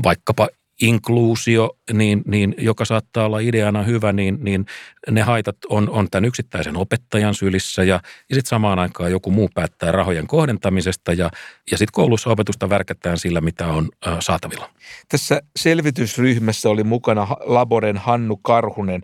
[0.04, 0.48] vaikkapa
[0.82, 4.66] inkluusio, niin, niin, joka saattaa olla ideana hyvä, niin, niin
[5.12, 9.50] ne haitat on, on tämän yksittäisen opettajan sylissä ja, ja sitten samaan aikaan joku muu
[9.54, 11.30] päättää rahojen kohdentamisesta ja,
[11.72, 14.70] ja sitten koulussa opetusta värkätään sillä, mitä on saatavilla.
[15.10, 19.02] Tässä selvitysryhmässä oli mukana Laboren Hannu Karhunen.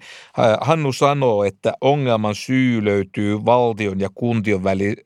[0.61, 4.63] Hannu sanoo, että ongelman syy löytyy valtion ja kuntion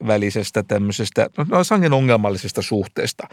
[0.08, 3.28] välisestä tämmöisestä no, sangen ongelmallisesta suhteesta.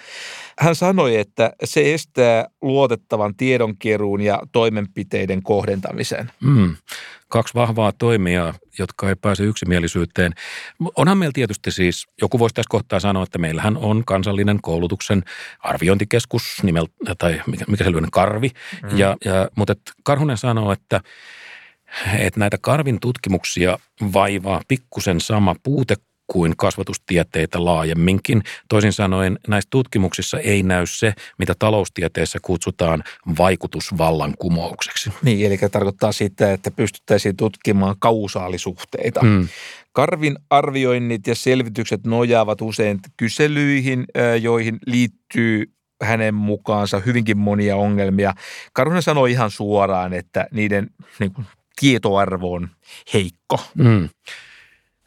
[0.58, 6.30] Hän sanoi, että se estää luotettavan tiedonkeruun ja toimenpiteiden kohdentamisen.
[6.40, 6.76] Mm.
[7.28, 10.32] Kaksi vahvaa toimijaa, jotka ei pääse yksimielisyyteen.
[10.96, 15.22] Onhan meillä tietysti siis, joku voisi tässä kohtaa sanoa, että meillähän on kansallinen koulutuksen
[15.58, 18.50] arviointikeskus nimeltä, tai mikä, mikä se Karvi.
[18.82, 18.98] Mm.
[18.98, 21.00] Ja, ja, mutta Karhunen sanoo, että
[22.18, 23.78] että näitä Karvin tutkimuksia
[24.12, 25.96] vaivaa pikkusen sama puute
[26.32, 28.42] kuin kasvatustieteitä laajemminkin.
[28.68, 33.02] Toisin sanoen näissä tutkimuksissa ei näy se, mitä taloustieteessä kutsutaan
[33.38, 35.12] vaikutusvallankumoukseksi.
[35.22, 39.22] Niin, eli tarkoittaa sitä, että pystyttäisiin tutkimaan kausaalisuhteita.
[39.22, 39.48] Mm.
[39.92, 44.04] Karvin arvioinnit ja selvitykset nojaavat usein kyselyihin,
[44.40, 48.34] joihin liittyy hänen mukaansa hyvinkin monia ongelmia.
[48.72, 51.46] Karhunen sanoi ihan suoraan, että niiden niin kuin,
[51.80, 52.68] tietoarvo on
[53.14, 53.60] heikko.
[53.74, 54.08] Mm.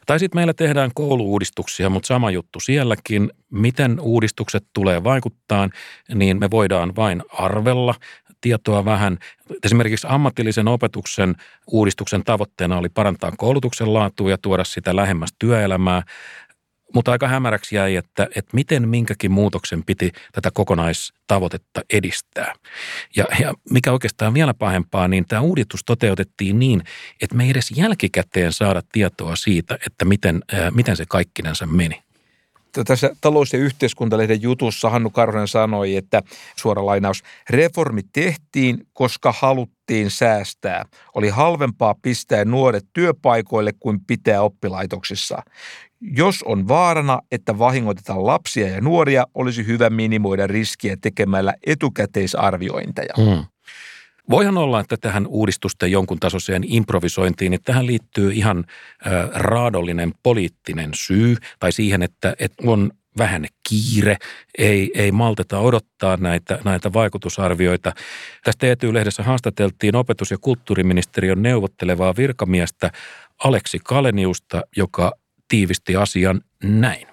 [0.06, 3.32] Tai sitten meillä tehdään kouluuudistuksia, mutta sama juttu sielläkin.
[3.50, 5.70] Miten uudistukset tulee vaikuttaa,
[6.14, 7.96] niin me voidaan vain arvella
[8.42, 9.18] tietoa vähän.
[9.64, 11.36] Esimerkiksi ammatillisen opetuksen
[11.72, 16.04] uudistuksen tavoitteena oli parantaa koulutuksen laatua ja tuoda sitä lähemmäs työelämää.
[16.94, 22.54] Mutta aika hämäräksi jäi, että, että miten minkäkin muutoksen piti tätä kokonaistavoitetta edistää.
[23.16, 26.84] Ja, ja mikä oikeastaan vielä pahempaa, niin tämä uudistus toteutettiin niin,
[27.22, 32.04] että me ei edes jälkikäteen saada tietoa siitä, että miten, ää, miten se kaikkinensa meni
[32.86, 36.22] tässä talous- ja yhteiskuntalehden jutussa Hannu Karhonen sanoi, että
[36.56, 40.86] suora lainaus, reformi tehtiin, koska haluttiin säästää.
[41.16, 45.44] Oli halvempaa pistää nuoret työpaikoille kuin pitää oppilaitoksissa.
[46.12, 53.14] Jos on vaarana, että vahingoitetaan lapsia ja nuoria, olisi hyvä minimoida riskiä tekemällä etukäteisarviointeja.
[53.18, 53.46] Hmm.
[54.30, 58.66] Voihan olla, että tähän uudistusten jonkun tasoiseen improvisointiin, että tähän liittyy ihan
[59.08, 64.18] äh, raadollinen poliittinen syy tai siihen, että, että on vähän kiire,
[64.58, 67.92] ei, ei malteta odottaa näitä, näitä vaikutusarvioita.
[68.44, 72.92] Tästä ETY-lehdessä haastateltiin opetus- ja kulttuuriministeriön neuvottelevaa virkamiestä
[73.44, 75.12] Aleksi Kaleniusta, joka
[75.54, 77.08] tiivisti asian näin.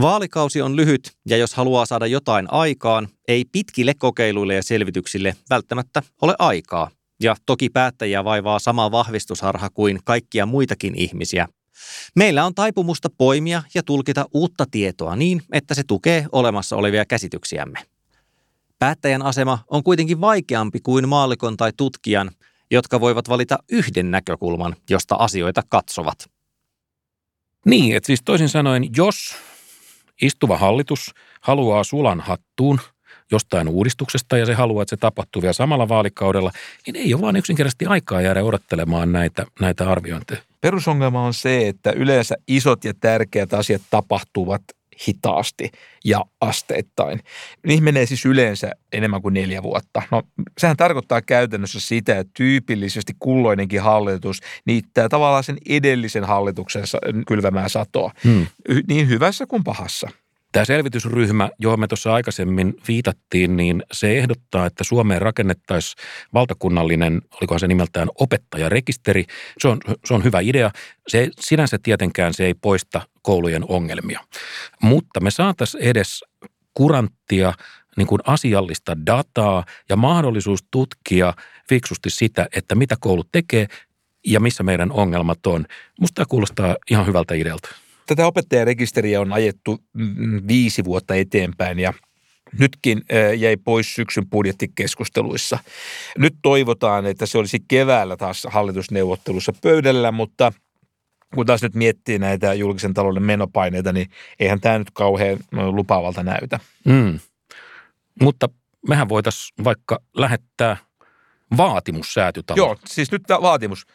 [0.00, 6.02] Vaalikausi on lyhyt ja jos haluaa saada jotain aikaan, ei pitkille kokeiluille ja selvityksille välttämättä
[6.22, 6.90] ole aikaa.
[7.22, 11.48] Ja toki päättäjiä vaivaa sama vahvistusharha kuin kaikkia muitakin ihmisiä.
[12.16, 17.78] Meillä on taipumusta poimia ja tulkita uutta tietoa niin, että se tukee olemassa olevia käsityksiämme.
[18.78, 22.30] Päättäjän asema on kuitenkin vaikeampi kuin maalikon tai tutkijan,
[22.70, 26.37] jotka voivat valita yhden näkökulman, josta asioita katsovat.
[27.66, 29.36] Niin, että siis toisin sanoen, jos
[30.22, 32.80] istuva hallitus haluaa sulan hattuun
[33.30, 36.50] jostain uudistuksesta ja se haluaa, että se tapahtuu vielä samalla vaalikaudella,
[36.86, 40.40] niin ei ole vaan yksinkertaisesti aikaa jäädä odottelemaan näitä, näitä arviointeja.
[40.60, 44.62] Perusongelma on se, että yleensä isot ja tärkeät asiat tapahtuvat
[45.08, 45.70] hitaasti
[46.04, 47.20] ja asteittain.
[47.66, 50.02] Niihin menee siis yleensä enemmän kuin neljä vuotta.
[50.10, 50.22] No,
[50.58, 56.82] sehän tarkoittaa käytännössä sitä, että tyypillisesti kulloinenkin hallitus niittää tavallaan sen edellisen hallituksen
[57.26, 58.46] kylvämää satoa, hmm.
[58.88, 60.08] niin hyvässä kuin pahassa.
[60.52, 67.60] Tämä selvitysryhmä, johon me tuossa aikaisemmin viitattiin, niin se ehdottaa, että Suomeen rakennettaisiin valtakunnallinen, olikohan
[67.60, 69.24] se nimeltään opettajarekisteri.
[69.58, 70.70] Se on, se on hyvä idea.
[71.08, 74.20] Se sinänsä tietenkään se ei poista koulujen ongelmia,
[74.82, 76.24] mutta me saataisiin edes
[76.74, 77.52] kuranttia
[77.96, 81.34] niin kuin asiallista dataa ja mahdollisuus tutkia
[81.68, 83.66] fiksusti sitä, että mitä koulut tekee
[84.26, 85.66] ja missä meidän ongelmat on.
[86.00, 87.68] Musta tämä kuulostaa ihan hyvältä idealta.
[88.08, 91.92] Tätä opettajarekisteriä on ajettu mm, viisi vuotta eteenpäin ja
[92.58, 93.02] nytkin
[93.38, 95.58] jäi pois syksyn budjettikeskusteluissa.
[96.18, 100.52] Nyt toivotaan, että se olisi keväällä taas hallitusneuvottelussa pöydällä, mutta
[101.34, 106.60] kun taas nyt miettii näitä julkisen talouden menopaineita, niin eihän tämä nyt kauhean lupaavalta näytä.
[106.84, 107.18] Mm.
[108.22, 108.48] Mutta
[108.88, 110.76] mehän voitaisiin vaikka lähettää
[111.56, 112.68] vaatimus säätytaloon.
[112.68, 113.86] Joo, siis nyt tämä vaatimus.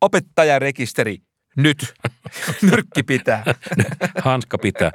[0.00, 1.18] Opettajarekisteri
[1.56, 1.94] nyt.
[2.70, 3.44] Nyrkki pitää.
[4.24, 4.92] Hanska pitää.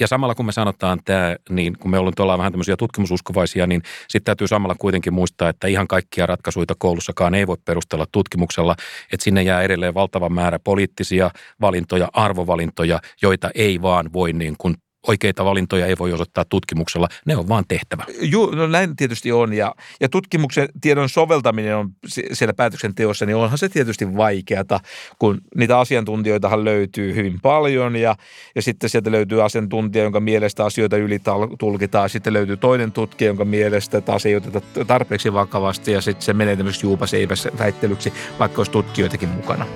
[0.00, 4.24] Ja samalla kun me sanotaan tämä, niin kun me ollaan vähän tämmöisiä tutkimususkovaisia, niin sitten
[4.24, 8.74] täytyy samalla kuitenkin muistaa, että ihan kaikkia ratkaisuja koulussakaan ei voi perustella tutkimuksella,
[9.12, 14.74] että sinne jää edelleen valtava määrä poliittisia valintoja, arvovalintoja, joita ei vaan voi niin kuin
[15.06, 18.04] oikeita valintoja ei voi osoittaa tutkimuksella, ne on vaan tehtävä.
[18.20, 21.90] Joo, no näin tietysti on ja, ja tutkimuksen tiedon soveltaminen on
[22.32, 24.80] siellä päätöksenteossa, niin onhan se tietysti vaikeata,
[25.18, 28.16] kun niitä asiantuntijoitahan löytyy hyvin paljon ja,
[28.54, 34.00] ja sitten sieltä löytyy asiantuntija, jonka mielestä asioita ylitulkitaan, sitten löytyy toinen tutkija, jonka mielestä
[34.00, 39.28] taas ei oteta tarpeeksi vakavasti ja sitten se menee tämmöiseksi juupaseipässä väittelyksi, vaikka olisi tutkijoitakin
[39.28, 39.66] mukana.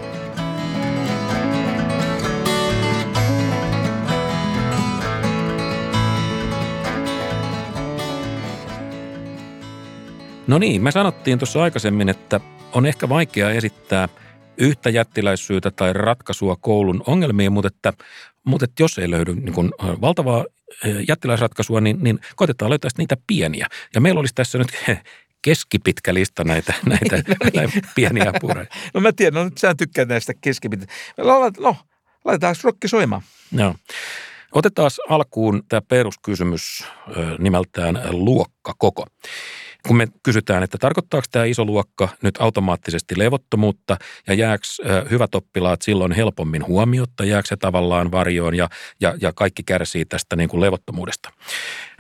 [10.47, 12.41] No niin, me sanottiin tuossa aikaisemmin, että
[12.73, 14.09] on ehkä vaikea esittää
[14.59, 17.93] yhtä jättiläissyytä tai ratkaisua koulun ongelmiin, mutta, että,
[18.45, 20.45] mutta että jos ei löydy niin kuin valtavaa
[21.09, 23.67] jättiläisratkaisua, niin, niin koitetaan löytää niitä pieniä.
[23.95, 24.69] Ja meillä olisi tässä nyt
[25.43, 27.53] keskipitkä lista näitä, näitä, no niin.
[27.73, 28.67] näitä pieniä pureja.
[28.95, 30.87] No mä tiedän, no nyt sä tykkää näistä keskipitkä.
[31.19, 31.41] No,
[32.25, 33.23] laitetaan rokki soimaan.
[33.53, 33.75] Joo.
[34.53, 36.85] Otetaan alkuun tämä peruskysymys
[37.39, 39.07] nimeltään luokkakoko.
[39.87, 44.65] Kun me kysytään, että tarkoittaako tämä iso luokka nyt automaattisesti levottomuutta ja jääkö
[45.11, 48.69] hyvät oppilaat silloin helpommin huomiotta, jääkö se tavallaan varjoon ja,
[49.01, 51.31] ja, ja kaikki kärsii tästä niin kuin levottomuudesta.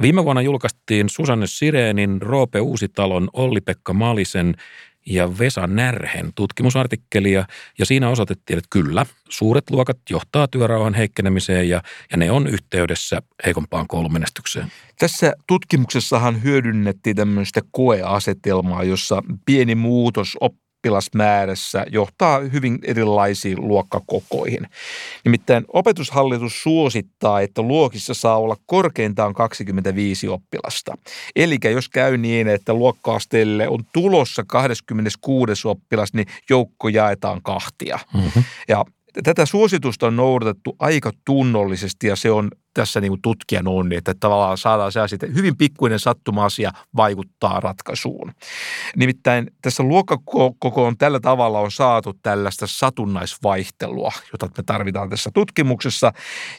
[0.02, 4.54] Viime vuonna julkaistiin Susanne Sireenin, Roope Uusitalon, Olli-Pekka Malisen
[5.06, 7.44] ja Vesa Närhen tutkimusartikkelia,
[7.78, 13.22] ja siinä osoitettiin, että kyllä, suuret luokat johtaa työrauhan heikkenemiseen ja, ja ne on yhteydessä
[13.46, 14.72] heikompaan koulumenestykseen.
[14.98, 20.36] Tässä tutkimuksessahan hyödynnettiin tämmöistä koeasetelmaa, jossa pieni muutos
[20.82, 24.66] oppilasmäärässä johtaa hyvin erilaisiin luokkakokoihin.
[25.24, 30.94] Nimittäin opetushallitus suosittaa, että luokissa saa olla korkeintaan 25 oppilasta.
[31.36, 37.98] Eli jos käy niin, että luokkaasteelle on tulossa 26 oppilas, niin joukko jaetaan kahtia.
[38.14, 38.44] Mm-hmm.
[38.68, 38.84] Ja
[39.24, 44.14] tätä suositusta on noudatettu aika tunnollisesti ja se on tässä niin kuin tutkijan onni, että
[44.20, 48.32] tavallaan saadaan se että hyvin pikkuinen sattuma-asia vaikuttaa ratkaisuun.
[48.96, 56.12] Nimittäin tässä luokkakokoon tällä tavalla on saatu tällaista satunnaisvaihtelua, jota me tarvitaan tässä tutkimuksessa.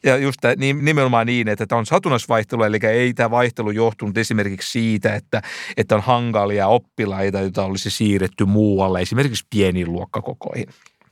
[0.03, 0.39] Ja just
[0.81, 5.41] nimenomaan niin, että tämä on satunnaisvaihtelu, eli ei tämä vaihtelu johtunut esimerkiksi siitä, että,
[5.77, 10.67] että on hankalia oppilaita, joita olisi siirretty muualle, esimerkiksi pieniin luokkakokoihin.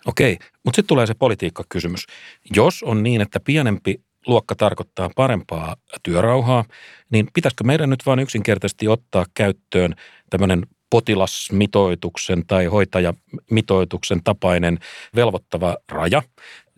[0.05, 2.05] Okei, mutta sitten tulee se politiikkakysymys.
[2.55, 6.65] Jos on niin, että pienempi luokka tarkoittaa parempaa työrauhaa,
[7.09, 9.95] niin pitäisikö meidän nyt vain yksinkertaisesti ottaa käyttöön
[10.29, 14.79] tämmöinen potilasmitoituksen tai hoitajamitoituksen tapainen
[15.15, 16.21] velvoittava raja,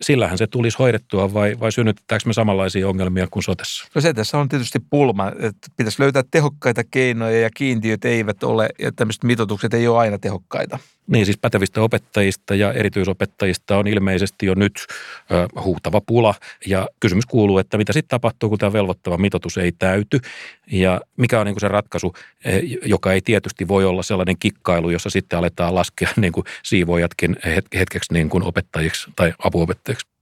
[0.02, 3.86] sillähän se tulisi hoidettua vai, vai synnytetäänkö me samanlaisia ongelmia kuin sotessa?
[3.94, 8.68] No se tässä on tietysti pulma, että pitäisi löytää tehokkaita keinoja ja kiintiöt eivät ole
[8.78, 10.78] ja tämmöiset mitoitukset ei ole aina tehokkaita.
[11.06, 14.72] Niin siis pätevistä opettajista ja erityisopettajista on ilmeisesti jo nyt
[15.30, 16.34] ö, huutava pula.
[16.66, 20.20] Ja kysymys kuuluu, että mitä sitten tapahtuu, kun tämä velvoittava mitoitus ei täyty?
[20.72, 24.90] Ja mikä on niin kuin se ratkaisu, e, joka ei tietysti voi olla sellainen kikkailu,
[24.90, 27.36] jossa sitten aletaan laskea niin kuin siivoojatkin
[27.78, 30.13] hetkeksi niin kuin opettajiksi tai apuopettajiksi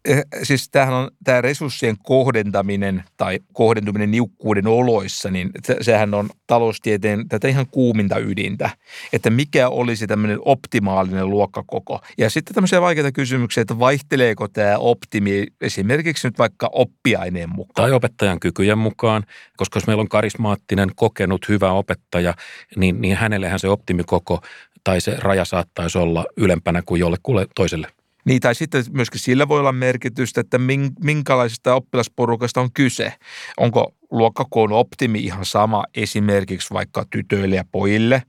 [0.43, 5.51] siis tämähän on tämä resurssien kohdentaminen tai kohdentuminen niukkuuden oloissa, niin
[5.81, 8.71] sehän on taloustieteen tätä ihan kuuminta ydintä,
[9.13, 12.01] että mikä olisi tämmöinen optimaalinen luokkakoko.
[12.19, 17.75] Ja sitten tämmöisiä vaikeita kysymyksiä, että vaihteleeko tämä optimi esimerkiksi nyt vaikka oppiaineen mukaan.
[17.75, 19.23] Tai opettajan kykyjen mukaan,
[19.57, 22.35] koska jos meillä on karismaattinen, kokenut, hyvä opettaja,
[22.77, 24.41] niin, niin hänellehän se optimikoko
[24.85, 27.89] tai se raja saattaisi olla ylempänä kuin jollekulle toiselle.
[28.25, 30.59] Niin, tai sitten myöskin sillä voi olla merkitystä, että
[31.05, 33.13] minkälaisesta oppilasporukasta on kyse.
[33.57, 38.23] Onko luokkakoon optimi ihan sama esimerkiksi vaikka tytöille ja pojille?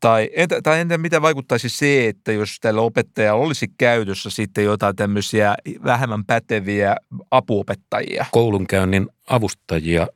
[0.00, 4.96] Tai entä, tai entä mitä vaikuttaisi se, että jos tällä opettajalla olisi käytössä sitten jotain
[4.96, 5.54] tämmöisiä
[5.84, 6.96] vähemmän päteviä
[7.30, 8.26] apuopettajia?
[8.32, 10.06] Koulunkäynnin avustajia,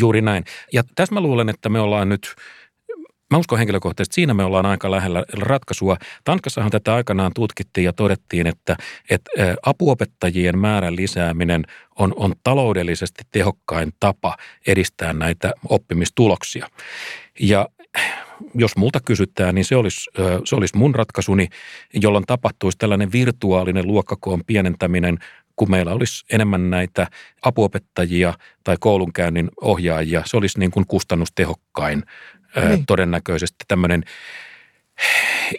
[0.00, 0.44] juuri näin.
[0.72, 2.34] Ja tässä mä luulen, että me ollaan nyt
[3.30, 5.96] Mä uskon henkilökohtaisesti, että siinä me ollaan aika lähellä ratkaisua.
[6.24, 8.76] Tankassahan tätä aikanaan tutkittiin ja todettiin, että,
[9.10, 9.30] että
[9.66, 11.64] apuopettajien määrän lisääminen
[11.98, 16.68] on, on taloudellisesti tehokkain tapa edistää näitä oppimistuloksia.
[17.40, 17.68] Ja
[18.54, 20.10] jos multa kysytään, niin se olisi,
[20.44, 21.48] se olisi mun ratkaisuni,
[21.94, 25.18] jolloin tapahtuisi tällainen virtuaalinen luokkakoon pienentäminen
[25.56, 27.06] kun meillä olisi enemmän näitä
[27.42, 32.02] apuopettajia tai koulunkäynnin ohjaajia, se olisi niin kuin kustannustehokkain
[32.60, 32.86] niin.
[32.86, 34.04] todennäköisesti tämmöinen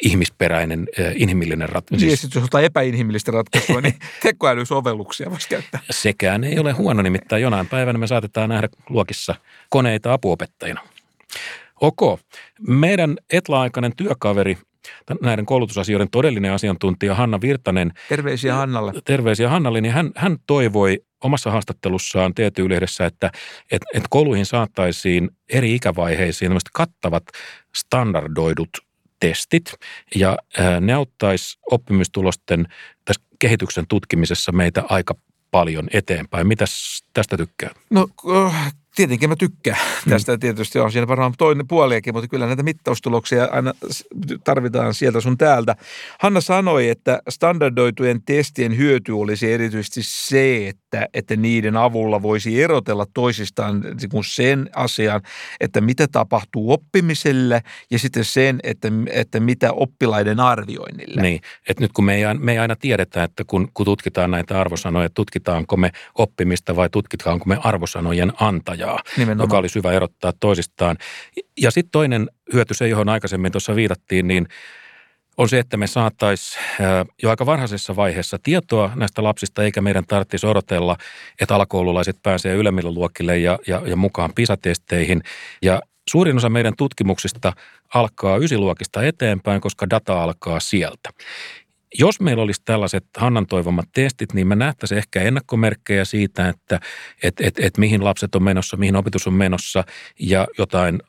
[0.03, 2.05] ihmisperäinen, inhimillinen ratkaisu.
[2.05, 5.79] Siis, jos jotain epäinhimillistä ratkaisua, niin tekoälysovelluksia voisi käyttää.
[5.89, 9.35] Sekään ei ole huono, nimittäin jonain päivänä me saatetaan nähdä luokissa
[9.69, 10.81] koneita apuopettajina.
[11.81, 12.19] Ok.
[12.67, 14.57] Meidän etla-aikainen työkaveri
[15.21, 17.91] näiden koulutusasioiden todellinen asiantuntija Hanna Virtanen.
[18.09, 18.93] Terveisiä Hannalle.
[19.05, 23.31] Terveisiä Hannalle, niin hän, hän toivoi omassa haastattelussaan TTY-lehdessä, että
[23.71, 27.23] et, et kouluihin saattaisiin eri ikävaiheisiin kattavat
[27.75, 28.69] standardoidut
[29.19, 29.73] testit
[30.15, 30.37] ja
[30.81, 32.67] ne auttaisi oppimistulosten
[33.05, 35.15] tässä kehityksen tutkimisessa meitä aika
[35.51, 36.47] paljon eteenpäin.
[36.47, 37.69] Mitäs tästä tykkää?
[37.89, 38.07] No
[38.97, 40.09] Tietenkin mä tykkään mm.
[40.09, 40.37] tästä.
[40.37, 43.73] Tietysti on siinä varmaan toinen puoliakin, mutta kyllä näitä mittaustuloksia aina
[44.43, 45.75] tarvitaan sieltä sun täältä.
[46.19, 53.05] Hanna sanoi, että standardoitujen testien hyöty olisi erityisesti se, että, että niiden avulla voisi erotella
[53.13, 55.21] toisistaan niin sen asian,
[55.59, 61.21] että mitä tapahtuu oppimiselle ja sitten sen, että, että mitä oppilaiden arvioinnille.
[61.21, 64.61] Niin, että nyt kun me ei, me ei aina tiedetä, että kun, kun tutkitaan näitä
[64.61, 69.45] arvosanoja, tutkitaanko me oppimista vai tutkitaanko me arvosanojen antajaa asiaa, Nimenomaan.
[69.45, 70.97] joka olisi hyvä erottaa toisistaan.
[71.61, 74.47] Ja sitten toinen hyöty, se johon aikaisemmin tuossa viitattiin, niin
[75.37, 76.63] on se, että me saattaisiin
[77.23, 80.97] jo aika varhaisessa vaiheessa tietoa näistä lapsista, eikä meidän tarvitsisi odotella,
[81.41, 85.21] että alakoululaiset pääsee ylemmille luokille ja, ja, ja mukaan pisatesteihin.
[85.61, 87.53] Ja Suurin osa meidän tutkimuksista
[87.93, 91.09] alkaa ysiluokista eteenpäin, koska data alkaa sieltä.
[91.99, 96.79] Jos meillä olisi tällaiset Hannan toivomat testit, niin me nähtäisiin ehkä ennakkomerkkejä siitä, että
[97.23, 99.83] et, et, et mihin lapset on menossa, mihin opetus on menossa
[100.19, 100.99] ja jotain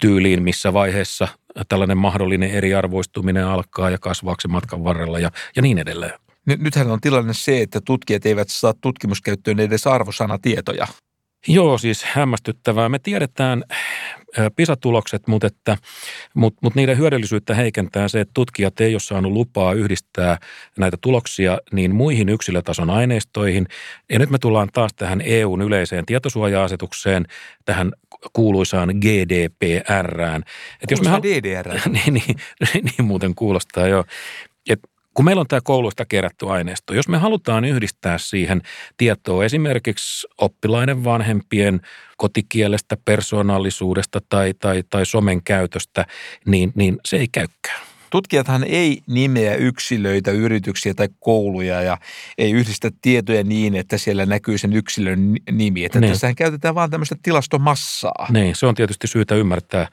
[0.00, 1.28] tyyliin, missä vaiheessa
[1.68, 6.12] tällainen mahdollinen eriarvoistuminen alkaa ja kasvaako se matkan varrella ja, ja niin edelleen.
[6.46, 10.86] Nythän on tilanne se, että tutkijat eivät saa tutkimuskäyttöön edes arvosanatietoja.
[11.48, 12.88] Joo, siis hämmästyttävää.
[12.88, 13.64] Me tiedetään
[14.56, 15.76] PISA-tulokset, mutta, että,
[16.34, 20.38] mutta, mutta niiden hyödyllisyyttä heikentää se, että tutkijat ei ole saanut lupaa yhdistää
[20.78, 23.66] näitä tuloksia niin muihin yksilötason aineistoihin.
[24.12, 27.26] Ja nyt me tullaan taas tähän EUn yleiseen tietosuoja-asetukseen,
[27.64, 27.92] tähän
[28.32, 30.42] kuuluisaan GDPRään.
[30.82, 31.68] Että jos me DDR.
[31.88, 32.36] niin, niin,
[32.74, 34.04] niin, muuten kuulostaa jo.
[34.70, 34.80] Et
[35.14, 38.62] kun meillä on tämä kouluista kerätty aineisto, jos me halutaan yhdistää siihen
[38.96, 41.80] tietoa esimerkiksi oppilaiden vanhempien
[42.16, 46.06] kotikielestä, persoonallisuudesta tai, tai, tai somen käytöstä,
[46.46, 47.80] niin, niin se ei käykään.
[48.10, 51.98] Tutkijathan ei nimeä yksilöitä, yrityksiä tai kouluja ja
[52.38, 55.84] ei yhdistä tietoja niin, että siellä näkyy sen yksilön nimi.
[55.84, 56.12] Että niin.
[56.12, 58.26] tässähän käytetään vain tämmöistä tilastomassaa.
[58.30, 59.88] Niin, se on tietysti syytä ymmärtää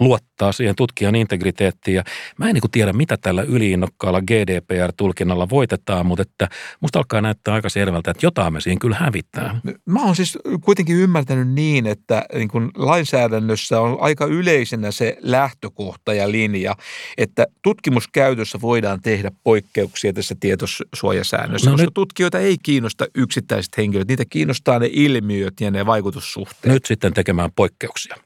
[0.00, 1.94] luottaa siihen tutkijan integriteettiin.
[1.94, 2.04] Ja
[2.38, 6.48] mä en niin tiedä, mitä tällä yliinnokkaalla GDPR-tulkinnalla voitetaan, mutta että
[6.80, 9.60] musta alkaa näyttää aika selvältä, että jotain me siinä kyllä hävittää.
[9.84, 16.14] Mä oon siis kuitenkin ymmärtänyt niin, että niin kun lainsäädännössä on aika yleisenä se lähtökohta
[16.14, 16.76] ja linja,
[17.18, 24.08] että tutkimuskäytössä voidaan tehdä poikkeuksia tässä tietosuojasäännössä, no koska nyt, tutkijoita ei kiinnosta yksittäiset henkilöt,
[24.08, 26.74] niitä kiinnostaa ne ilmiöt ja ne vaikutussuhteet.
[26.74, 28.16] Nyt sitten tekemään poikkeuksia.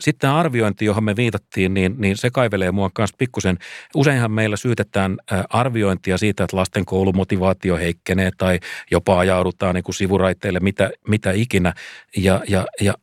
[0.00, 3.58] Sitten arviointi, johon me viitattiin, niin, niin se kaivelee mua kanssa pikkusen.
[3.94, 5.16] Useinhan meillä syytetään
[5.48, 8.60] arviointia siitä, että lasten koulumotivaatio heikkenee tai
[8.90, 11.74] jopa ajaudutaan niin kuin sivuraiteille, mitä, mitä ikinä.
[12.16, 12.94] Ja, ja, ja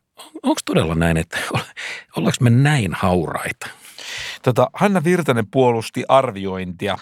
[0.42, 1.38] onko todella näin, että
[2.16, 3.66] ollaanko me näin hauraita?
[4.42, 6.98] Tota, Hanna Virtanen puolusti arviointia.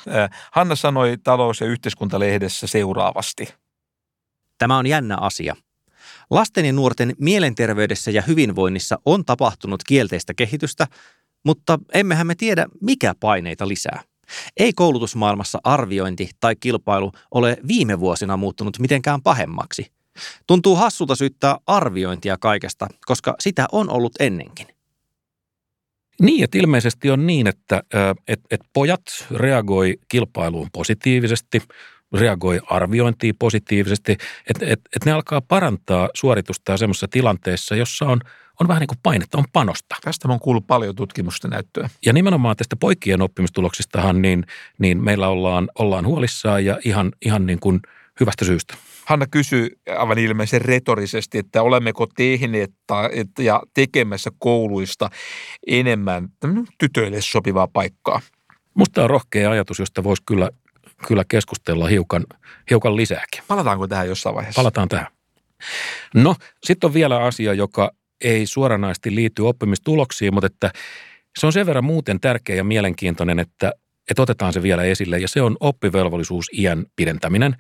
[0.53, 3.55] Hanna sanoi talous- ja yhteiskuntalehdessä seuraavasti.
[4.59, 5.57] Tämä on jännä asia–
[6.31, 10.87] Lasten ja nuorten mielenterveydessä ja hyvinvoinnissa on tapahtunut kielteistä kehitystä,
[11.45, 14.03] mutta emmehän me tiedä, mikä paineita lisää.
[14.57, 19.87] Ei koulutusmaailmassa arviointi tai kilpailu ole viime vuosina muuttunut mitenkään pahemmaksi.
[20.47, 24.67] Tuntuu hassulta syyttää arviointia kaikesta, koska sitä on ollut ennenkin.
[26.21, 27.83] Niin, että ilmeisesti on niin, että
[28.29, 31.63] et, et pojat reagoi kilpailuun positiivisesti,
[32.19, 34.13] reagoi arviointiin positiivisesti,
[34.51, 38.21] että et, et ne alkaa parantaa suoritusta semmoisessa tilanteessa, jossa on,
[38.61, 39.97] on vähän niin kuin painetta, on panosta.
[40.05, 41.91] Tästä on kuullut paljon tutkimusta näyttöä.
[42.07, 44.45] Ja nimenomaan tästä poikien oppimistuloksistahan niin,
[44.79, 47.81] niin meillä ollaan, ollaan huolissaan ja ihan, ihan niin kuin
[48.21, 48.75] hyvästä syystä.
[49.07, 52.71] Hanna kysyy aivan ilmeisen retorisesti, että olemmeko tehneet
[53.39, 55.11] ja tekemässä kouluista
[55.67, 56.29] enemmän
[56.79, 58.21] tytöille sopivaa paikkaa.
[58.75, 60.51] Musta on rohkea ajatus, josta voisi kyllä
[61.07, 62.25] kyllä keskustella hiukan,
[62.71, 63.43] hiukan lisääkin.
[63.49, 64.59] Palataanko tähän jossain vaiheessa?
[64.59, 65.07] Palataan tähän.
[66.15, 66.35] No,
[66.65, 67.91] sitten on vielä asia, joka
[68.25, 70.71] ei suoranaisesti liity oppimistuloksiin, mutta että
[71.39, 73.73] se on sen verran muuten tärkeä ja mielenkiintoinen, että,
[74.11, 77.57] että otetaan se vielä esille, ja se on oppivelvollisuus iän pidentäminen.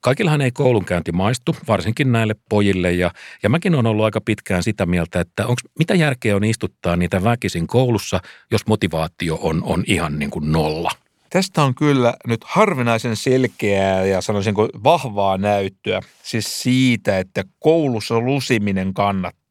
[0.00, 3.10] Kaikillahan ei koulunkäynti maistu, varsinkin näille pojille, ja,
[3.42, 7.24] ja mäkin olen ollut aika pitkään sitä mieltä, että onks, mitä järkeä on istuttaa niitä
[7.24, 10.90] väkisin koulussa, jos motivaatio on, on ihan niin kuin nolla–
[11.30, 18.94] Tästä on kyllä nyt harvinaisen selkeää ja sanoisinko vahvaa näyttöä siis siitä, että koulussa lusiminen
[18.94, 19.45] kannattaa,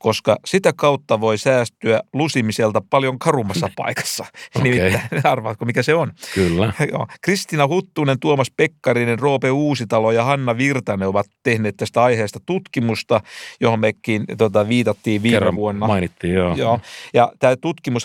[0.00, 4.24] koska sitä kautta voi säästyä lusimiselta paljon karummassa paikassa.
[4.56, 4.70] Okay.
[4.70, 6.12] Nimittäin, arvaatko mikä se on?
[6.34, 6.72] Kyllä.
[7.24, 13.20] Kristina Huttunen, Tuomas Pekkarinen, Roope Uusitalo ja Hanna Virtanen ovat tehneet tästä aiheesta tutkimusta,
[13.60, 15.86] johon mekin tota, viitattiin viime Kerran vuonna.
[15.86, 16.56] mainittiin, joo.
[16.56, 16.80] joo.
[17.14, 18.04] Ja tämä tutkimus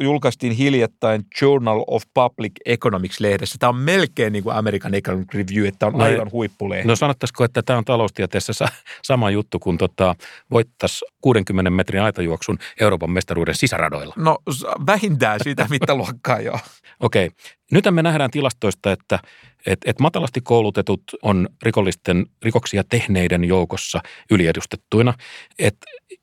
[0.00, 3.56] julkaistiin hiljattain Journal of Public Economics-lehdessä.
[3.58, 6.88] Tämä on melkein niin kuin American Economic Review, että on no, aivan huippulehti.
[6.88, 8.66] No sanottaisiko, että tämä on taloustieteessä
[9.02, 10.14] sama juttu kuin tota,
[10.56, 14.14] voittaisi 60 metrin aitajuoksun Euroopan mestaruuden sisäradoilla.
[14.16, 14.38] No
[14.86, 16.58] vähintään sitä mittaluokkaa jo.
[17.00, 17.26] Okei.
[17.26, 17.38] Okay.
[17.72, 19.18] Nyt me nähdään tilastoista, että
[19.66, 24.00] et, et matalasti koulutetut on rikollisten rikoksia tehneiden joukossa
[24.30, 25.14] yliedustettuina.
[25.58, 25.76] Et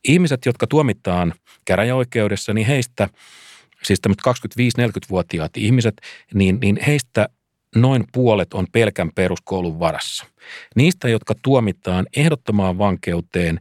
[0.07, 1.34] ihmiset, jotka tuomitaan
[1.65, 3.09] käräjäoikeudessa, niin heistä–
[3.84, 4.47] siis tämmöiset
[4.81, 6.01] 25-40-vuotiaat ihmiset,
[6.34, 7.29] niin, niin heistä
[7.75, 10.25] noin puolet on pelkän peruskoulun varassa.
[10.75, 13.59] Niistä, jotka tuomitaan ehdottomaan vankeuteen,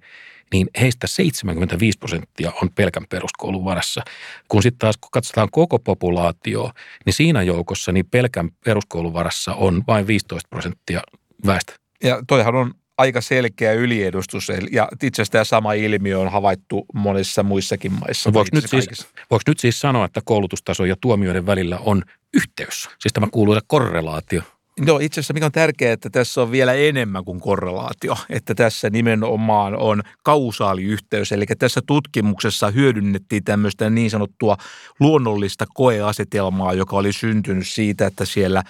[0.53, 4.03] niin heistä 75 prosenttia on pelkän peruskoulun varassa.
[4.49, 6.71] Kun sitten taas kun katsotaan koko populaatio,
[7.07, 11.01] niin siinä joukossa niin pelkän peruskoulun varassa on vain 15 prosenttia
[11.47, 11.73] väestä.
[12.05, 14.49] Ja toihan on aika selkeä yliedustus.
[14.71, 18.31] Ja itse asiassa tämä sama ilmiö on havaittu monissa muissakin maissa.
[18.31, 22.03] No voiko, nyt siis, voiko nyt siis sanoa, että koulutustaso ja tuomioiden välillä on
[22.35, 22.89] yhteys?
[22.99, 24.43] Siis tämä kuuluu korrelaatio.
[24.81, 28.91] No itse asiassa mikä on tärkeää, että tässä on vielä enemmän kuin korrelaatio, että tässä
[28.91, 31.33] nimenomaan on kausaaliyhteys.
[31.33, 34.57] Eli tässä tutkimuksessa hyödynnettiin tämmöistä niin sanottua
[35.01, 38.62] luonnollista koeasetelmaa, joka oli syntynyt siitä, että siellä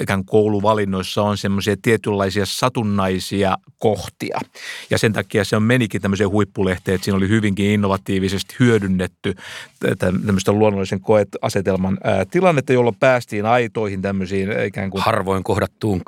[0.00, 4.40] ikään kouluvalinnoissa on semmoisia tietynlaisia satunnaisia kohtia.
[4.90, 9.34] Ja sen takia se on menikin tämmöiseen huippulehteen, että siinä oli hyvinkin innovatiivisesti hyödynnetty
[9.98, 11.98] tämmöistä luonnollisen koeasetelman
[12.30, 16.02] tilannetta, jolloin päästiin aitoihin tämmöisiin ikään kuin Harvo harvoin kohdattuun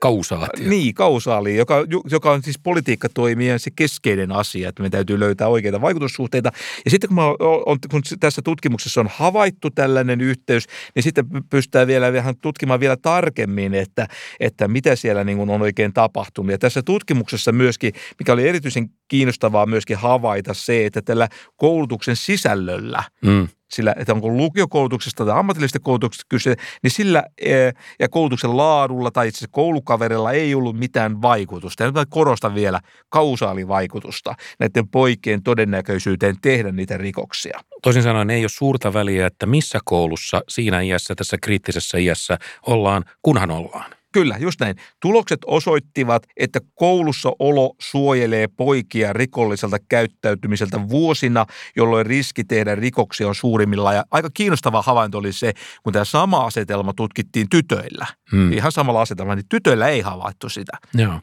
[0.00, 0.68] kausaatio.
[0.68, 5.80] Niin, kausaali, joka, joka on siis politiikkatoimien se keskeinen asia, että me täytyy löytää oikeita
[5.80, 6.52] vaikutussuhteita.
[6.84, 11.86] Ja sitten kun, mä on, kun tässä tutkimuksessa on havaittu tällainen yhteys, niin sitten pystytään
[11.86, 14.08] vielä vähän tutkimaan vielä tarkemmin, että,
[14.40, 16.52] että mitä siellä niin on oikein tapahtunut.
[16.52, 23.02] Ja tässä tutkimuksessa myöskin, mikä oli erityisen kiinnostavaa myöskin havaita se, että tällä koulutuksen sisällöllä
[23.22, 29.10] mm sillä, että onko lukiokoulutuksesta tai ammatillisesta koulutuksesta kyse, niin sillä e, ja koulutuksen laadulla
[29.10, 31.82] tai itse koulukaverilla ei ollut mitään vaikutusta.
[31.82, 37.60] Ja nyt korostan vielä kausaalivaikutusta näiden poikien todennäköisyyteen tehdä niitä rikoksia.
[37.82, 43.04] Toisin sanoen ei ole suurta väliä, että missä koulussa siinä iässä, tässä kriittisessä iässä ollaan,
[43.22, 43.99] kunhan ollaan.
[44.12, 44.76] Kyllä, just näin.
[45.02, 51.46] Tulokset osoittivat, että koulussa olo suojelee poikia rikolliselta käyttäytymiseltä vuosina,
[51.76, 53.96] jolloin riski tehdä rikoksia on suurimmillaan.
[53.96, 55.52] Ja aika kiinnostava havainto oli se,
[55.82, 58.06] kun tämä sama asetelma tutkittiin tytöillä.
[58.30, 58.52] Hmm.
[58.52, 60.72] Ihan samalla asetelmalla, niin tytöillä ei havaittu sitä.
[60.94, 61.20] Joo.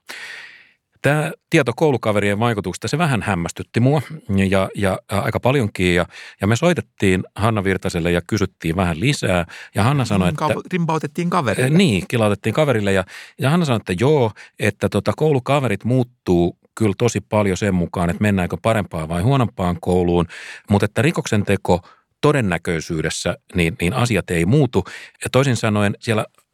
[1.08, 4.02] Tämä tieto koulukaverien vaikutuksesta, se vähän hämmästytti mua
[4.50, 5.96] ja, ja aika paljonkin.
[5.96, 6.06] Ja,
[6.42, 9.46] ja me soitettiin Hanna Virtaselle ja kysyttiin vähän lisää.
[9.76, 10.46] Ja Hanna sanoi, että...
[10.72, 11.78] Rimpautettiin kaverille.
[11.78, 12.94] Niin, kilautettiin kaverille.
[12.94, 13.04] Ja,
[13.40, 18.22] ja Hanna sanoi, että joo, että tota, koulukaverit muuttuu kyllä tosi paljon sen mukaan, että
[18.22, 20.26] mennäänkö parempaan vai huonompaan kouluun.
[20.70, 21.80] Mutta että rikoksen teko
[22.22, 24.84] todennäköisyydessä, niin, niin asiat ei muutu.
[25.24, 26.47] Ja toisin sanoen siellä Äh,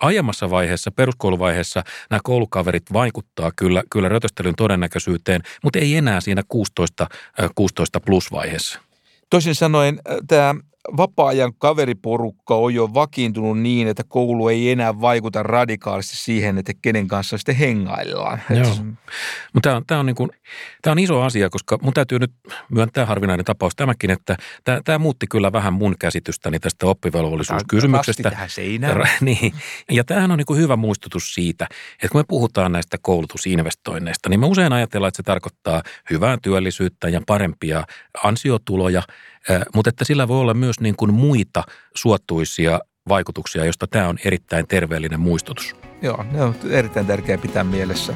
[0.00, 7.06] aiemmassa vaiheessa, peruskouluvaiheessa, nämä koulukaverit vaikuttaa kyllä, kyllä rötöstelyn todennäköisyyteen, mutta ei enää siinä 16,
[7.54, 8.80] 16 äh, plus vaiheessa.
[9.30, 10.54] Toisin sanoen äh, tämä
[10.96, 17.08] vapaa-ajan kaveriporukka on jo vakiintunut niin, että koulu ei enää vaikuta radikaalisti siihen, että kenen
[17.08, 18.42] kanssa sitten hengaillaan.
[18.50, 18.74] Joo.
[19.52, 20.30] Mutta tämä on, tämä, on niin kuin,
[20.82, 22.32] tämä on iso asia, koska mun täytyy nyt
[22.70, 28.30] myöntää harvinainen tapaus tämäkin, että tämä, tämä muutti kyllä vähän mun käsitystäni tästä oppivelvollisuuskysymyksestä.
[28.30, 29.08] tähän seinään.
[29.20, 29.54] niin.
[29.90, 34.40] Ja tämähän on niin kuin hyvä muistutus siitä, että kun me puhutaan näistä koulutusinvestoinneista, niin
[34.40, 37.84] me usein ajatellaan, että se tarkoittaa hyvää työllisyyttä ja parempia
[38.24, 39.02] ansiotuloja–
[39.74, 41.62] mutta että sillä voi olla myös niin kuin muita
[41.94, 45.76] suottuisia vaikutuksia, josta tämä on erittäin terveellinen muistutus.
[46.02, 48.14] Joo, ne on erittäin tärkeää pitää mielessä.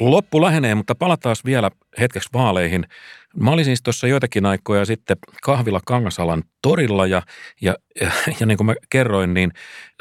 [0.00, 1.70] Loppu lähenee, mutta palataan vielä
[2.00, 2.86] hetkeksi vaaleihin.
[3.40, 7.22] Mä olin siis tuossa joitakin aikoja sitten kahvilla Kangasalan torilla ja,
[7.60, 8.10] ja, ja,
[8.40, 9.52] ja niin kuin mä kerroin, niin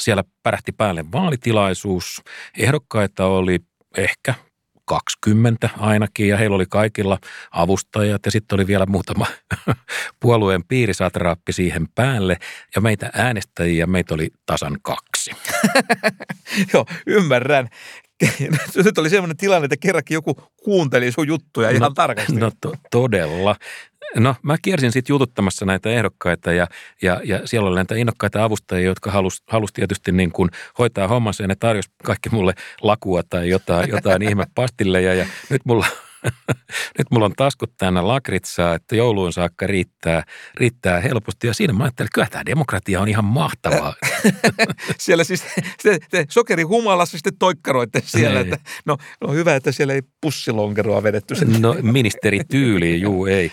[0.01, 2.21] siellä pärähti päälle vaalitilaisuus.
[2.57, 3.59] Ehdokkaita oli
[3.97, 4.33] ehkä
[4.85, 7.19] 20 ainakin ja heillä oli kaikilla
[7.51, 9.25] avustajat ja sitten oli vielä muutama
[10.19, 12.37] puolueen piirisatraappi siihen päälle
[12.75, 15.31] ja meitä äänestäjiä meitä oli tasan kaksi.
[16.73, 17.69] Joo, ymmärrän.
[18.85, 22.33] Nyt oli sellainen tilanne, että kerrankin joku kuunteli sun juttuja ihan no, tarkasti.
[22.33, 23.55] No to, todella.
[24.15, 26.67] No mä kiersin sitten jututtamassa näitä ehdokkaita ja,
[27.01, 30.49] ja, ja siellä oli näitä innokkaita avustajia, jotka halusi halus tietysti niin kuin
[30.79, 35.61] hoitaa hommansa ja ne tarjosi kaikki mulle lakua tai jotain, jotain ihme pastilleja ja nyt
[35.65, 35.85] mulla
[36.97, 40.23] nyt mulla on taskut täynnä lakritsaa, että jouluun saakka riittää,
[40.55, 41.47] riittää helposti.
[41.47, 43.93] Ja siinä mä ajattelin, että kyllä tämä demokratia on ihan mahtavaa.
[44.97, 45.43] siellä siis
[45.83, 48.39] te, te sokeri humalassa sitten toikkaroitte siellä.
[48.39, 51.35] Että, no, no hyvä, että siellä ei pussilonkeroa vedetty.
[51.59, 53.51] No ministeri tyyli, juu ei.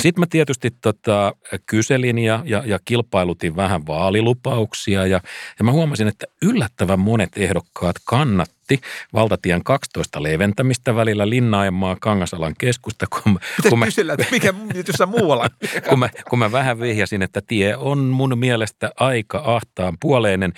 [0.00, 1.34] Sitten mä tietysti tota,
[1.66, 5.20] kyselin ja, ja, ja kilpailutin vähän vaalilupauksia ja,
[5.58, 8.80] ja mä huomasin, että yllättävän monet ehdokkaat kannatti
[9.12, 13.06] valtatien 12 leventämistä välillä Linnaajanmaa Kangasalan keskusta.
[13.10, 14.54] Kun, kun mä, kysellä, että mikä
[14.86, 15.50] jossain muualla?
[15.88, 20.52] kun, mä, kun mä vähän vihjasin, että tie on mun mielestä aika ahtaan puoleinen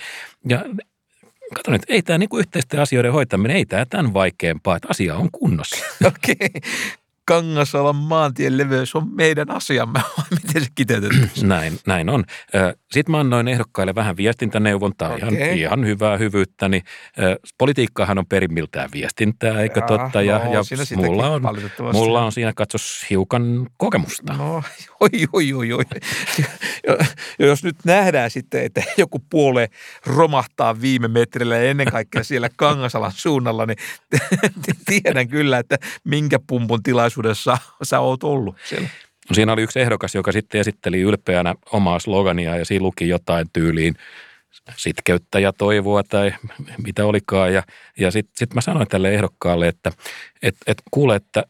[0.49, 0.65] ja
[1.53, 5.31] Kato että ei tämä niinku yhteisten asioiden hoitaminen, ei tämä tämän vaikeampaa, että asia on
[5.31, 5.85] kunnossa.
[6.05, 6.35] Okei.
[6.45, 6.61] Okay.
[7.27, 10.01] Kangasalan maantien leveys on meidän asiamme,
[10.45, 11.31] miten se kiteytetään?
[11.43, 12.23] Näin, näin on.
[12.91, 15.27] Sitten mä annoin ehdokkaille vähän viestintäneuvontaa, okay.
[15.27, 16.69] ihan, ihan hyvää hyvyyttä.
[16.69, 16.83] Niin,
[17.57, 20.21] politiikkahan on perimmiltään viestintää, eikö ja, totta?
[20.21, 20.61] Ja, no, ja
[20.95, 21.41] mulla, on,
[21.93, 24.33] mulla on siinä katsos hiukan kokemusta.
[24.33, 24.63] No,
[24.99, 25.83] oi, oi, oi, oi.
[27.39, 29.69] Jos nyt nähdään sitten, että joku puole
[30.05, 33.77] romahtaa viime metrillä ja ennen kaikkea siellä Kangasalan suunnalla, niin
[34.89, 36.83] tiedän kyllä, että minkä pumpun
[37.15, 37.57] tilaisuudessa
[37.89, 38.87] sä oot ollut siellä.
[39.29, 43.47] No siinä oli yksi ehdokas, joka sitten esitteli ylpeänä omaa slogania ja siinä luki jotain
[43.53, 43.95] tyyliin
[44.77, 46.33] sitkeyttä ja toivoa tai
[46.85, 47.53] mitä olikaan.
[47.53, 47.63] Ja,
[47.99, 49.91] ja sitten sit mä sanoin tälle ehdokkaalle, että
[50.41, 51.43] et, et kuule, että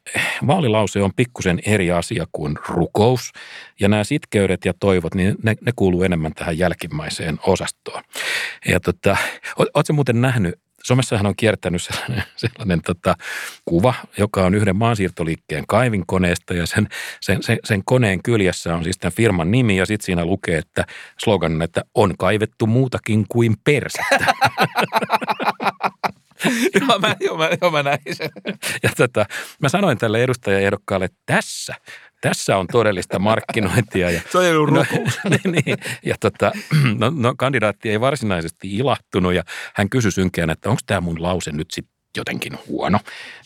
[0.48, 3.32] vaalilause on pikkusen eri asia kuin rukous.
[3.80, 8.04] Ja nämä sitkeydet ja toivot, niin ne, ne kuuluu enemmän tähän jälkimmäiseen osastoon.
[8.68, 9.18] Ja tota,
[9.58, 10.56] ootko muuten nähnyt
[10.86, 13.16] Somessahan on kiertänyt sellainen, sellainen tota,
[13.66, 16.88] kuva, joka on yhden maansiirtoliikkeen kaivinkoneesta ja sen,
[17.22, 20.86] sen, sen, sen koneen kyljessä on siis tämän firman nimi ja sitten siinä lukee, että
[21.20, 24.26] slogan, että on kaivettu muutakin kuin persettä.
[26.80, 28.30] joo, mä, joo, mä, joo, mä näin sen.
[28.84, 29.26] Ja tota,
[29.62, 31.76] mä sanoin tälle edustajaehdokkaalle, että tässä
[32.30, 34.12] tässä on todellista markkinointia.
[34.12, 34.86] Ja, Se on no,
[35.30, 36.52] niin, niin, ja tota,
[37.00, 41.52] no, no, kandidaatti ei varsinaisesti ilahtunut ja hän kysyi synkeän, että onko tämä mun lause
[41.52, 43.00] nyt sitten jotenkin huono.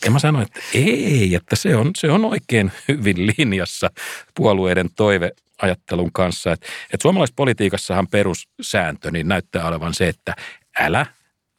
[0.04, 3.90] Ja mä sanoin, että ei, että se on, se on oikein hyvin linjassa
[4.34, 6.52] puolueiden toiveajattelun kanssa.
[6.52, 10.34] Että, että suomalaispolitiikassahan perussääntö niin näyttää olevan se, että
[10.78, 11.06] älä,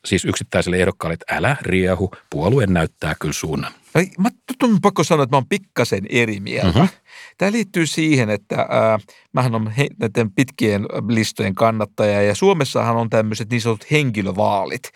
[0.05, 3.73] siis yksittäiselle ehdokkaalle, että älä riehu, puolue näyttää kyllä suunnan.
[4.17, 4.29] Mä
[4.63, 6.79] on pakko sanoa, että mä oon pikkasen eri mieltä.
[6.79, 7.00] Mm-hmm.
[7.37, 8.67] Tämä liittyy siihen, että äh,
[9.33, 14.91] mähän on he, näiden pitkien listojen kannattaja ja Suomessahan on tämmöiset niin sanotut henkilövaalit.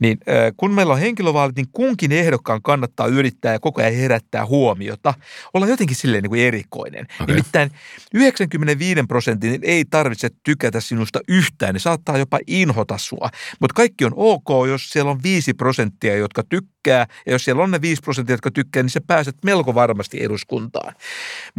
[0.00, 4.46] Niin äh, kun meillä on henkilövaalit, niin kunkin ehdokkaan kannattaa yrittää ja koko ajan herättää
[4.46, 5.14] huomiota,
[5.54, 7.06] olla jotenkin silleen niin kuin erikoinen.
[7.20, 7.26] Okay.
[7.26, 7.70] Nimittäin
[8.14, 13.30] 95 prosentin ei tarvitse tykätä sinusta yhtään, ne saattaa jopa inhota sua.
[13.60, 17.70] Mutta kaikki on ok, jos siellä on 5 prosenttia, jotka tykkää ja jos siellä on
[17.70, 20.94] ne 5 prosenttia, jotka tykkää, niin sä pääset melko varmasti eduskuntaan.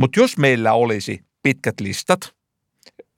[0.01, 2.33] Mutta jos meillä olisi pitkät listat,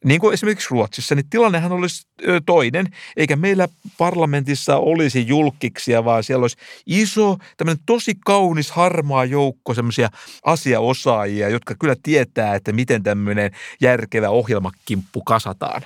[0.06, 2.08] niin kuin esimerkiksi Ruotsissa, niin tilannehan olisi
[2.46, 2.86] toinen,
[3.18, 3.68] eikä meillä
[3.98, 10.10] parlamentissa olisi julkiksia, vaan siellä olisi iso, tämmöinen tosi kaunis, harmaa joukko semmoisia
[10.46, 15.82] asiaosaajia, jotka kyllä tietää, että miten tämmöinen järkevä ohjelmakimppu kasataan.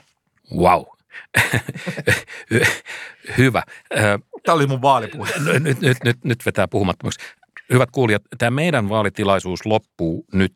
[0.58, 0.84] Wow.
[3.38, 3.64] Hyvä.
[4.46, 5.32] Tämä oli mun vaalipuhe.
[5.60, 7.20] Nyt, nyt, nyt, nyt vetää puhumattomaksi.
[7.74, 10.54] Hyvät kuulijat, tämä meidän vaalitilaisuus loppuu nyt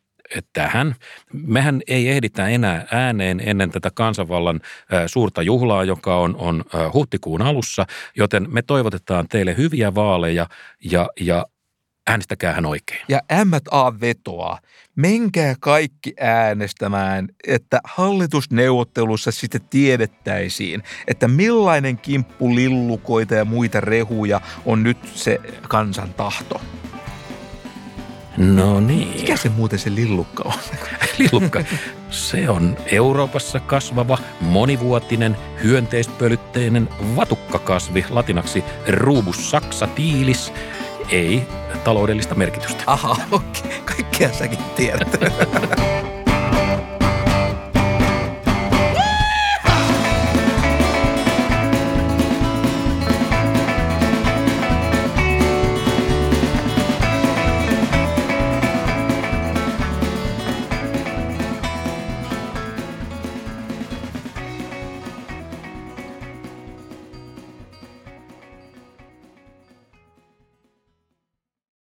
[0.54, 0.96] tähän.
[1.34, 4.60] Mehän ei ehditä enää ääneen ennen tätä kansanvallan
[5.08, 6.64] suurta juhlaa, joka on, on
[6.94, 7.86] huhtikuun alussa,
[8.18, 10.48] joten me toivotetaan teille hyviä vaaleja
[10.92, 11.46] ja, ja
[12.08, 13.02] äänestäkää hän oikein.
[13.10, 13.94] Ja M.A.
[14.02, 14.60] vetoaa,
[14.96, 24.84] menkää kaikki äänestämään, että hallitusneuvottelussa sitten tiedettäisiin, että millainen kimppu lillukoita ja muita rehuja on
[24.84, 26.62] nyt se kansan tahto.
[28.38, 29.22] No niin.
[29.22, 30.54] Mikä se muuten se lillukka on?
[31.20, 31.64] lillukka.
[32.10, 40.54] Se on Euroopassa kasvava, monivuotinen, hyönteispölytteinen vatukkakasvi, latinaksi rubus saxatilis.
[41.10, 41.44] Ei
[41.84, 42.84] taloudellista merkitystä.
[42.88, 43.62] Aha, okei.
[43.62, 43.96] Okay.
[43.96, 45.18] Kaikkea säkin tiedät.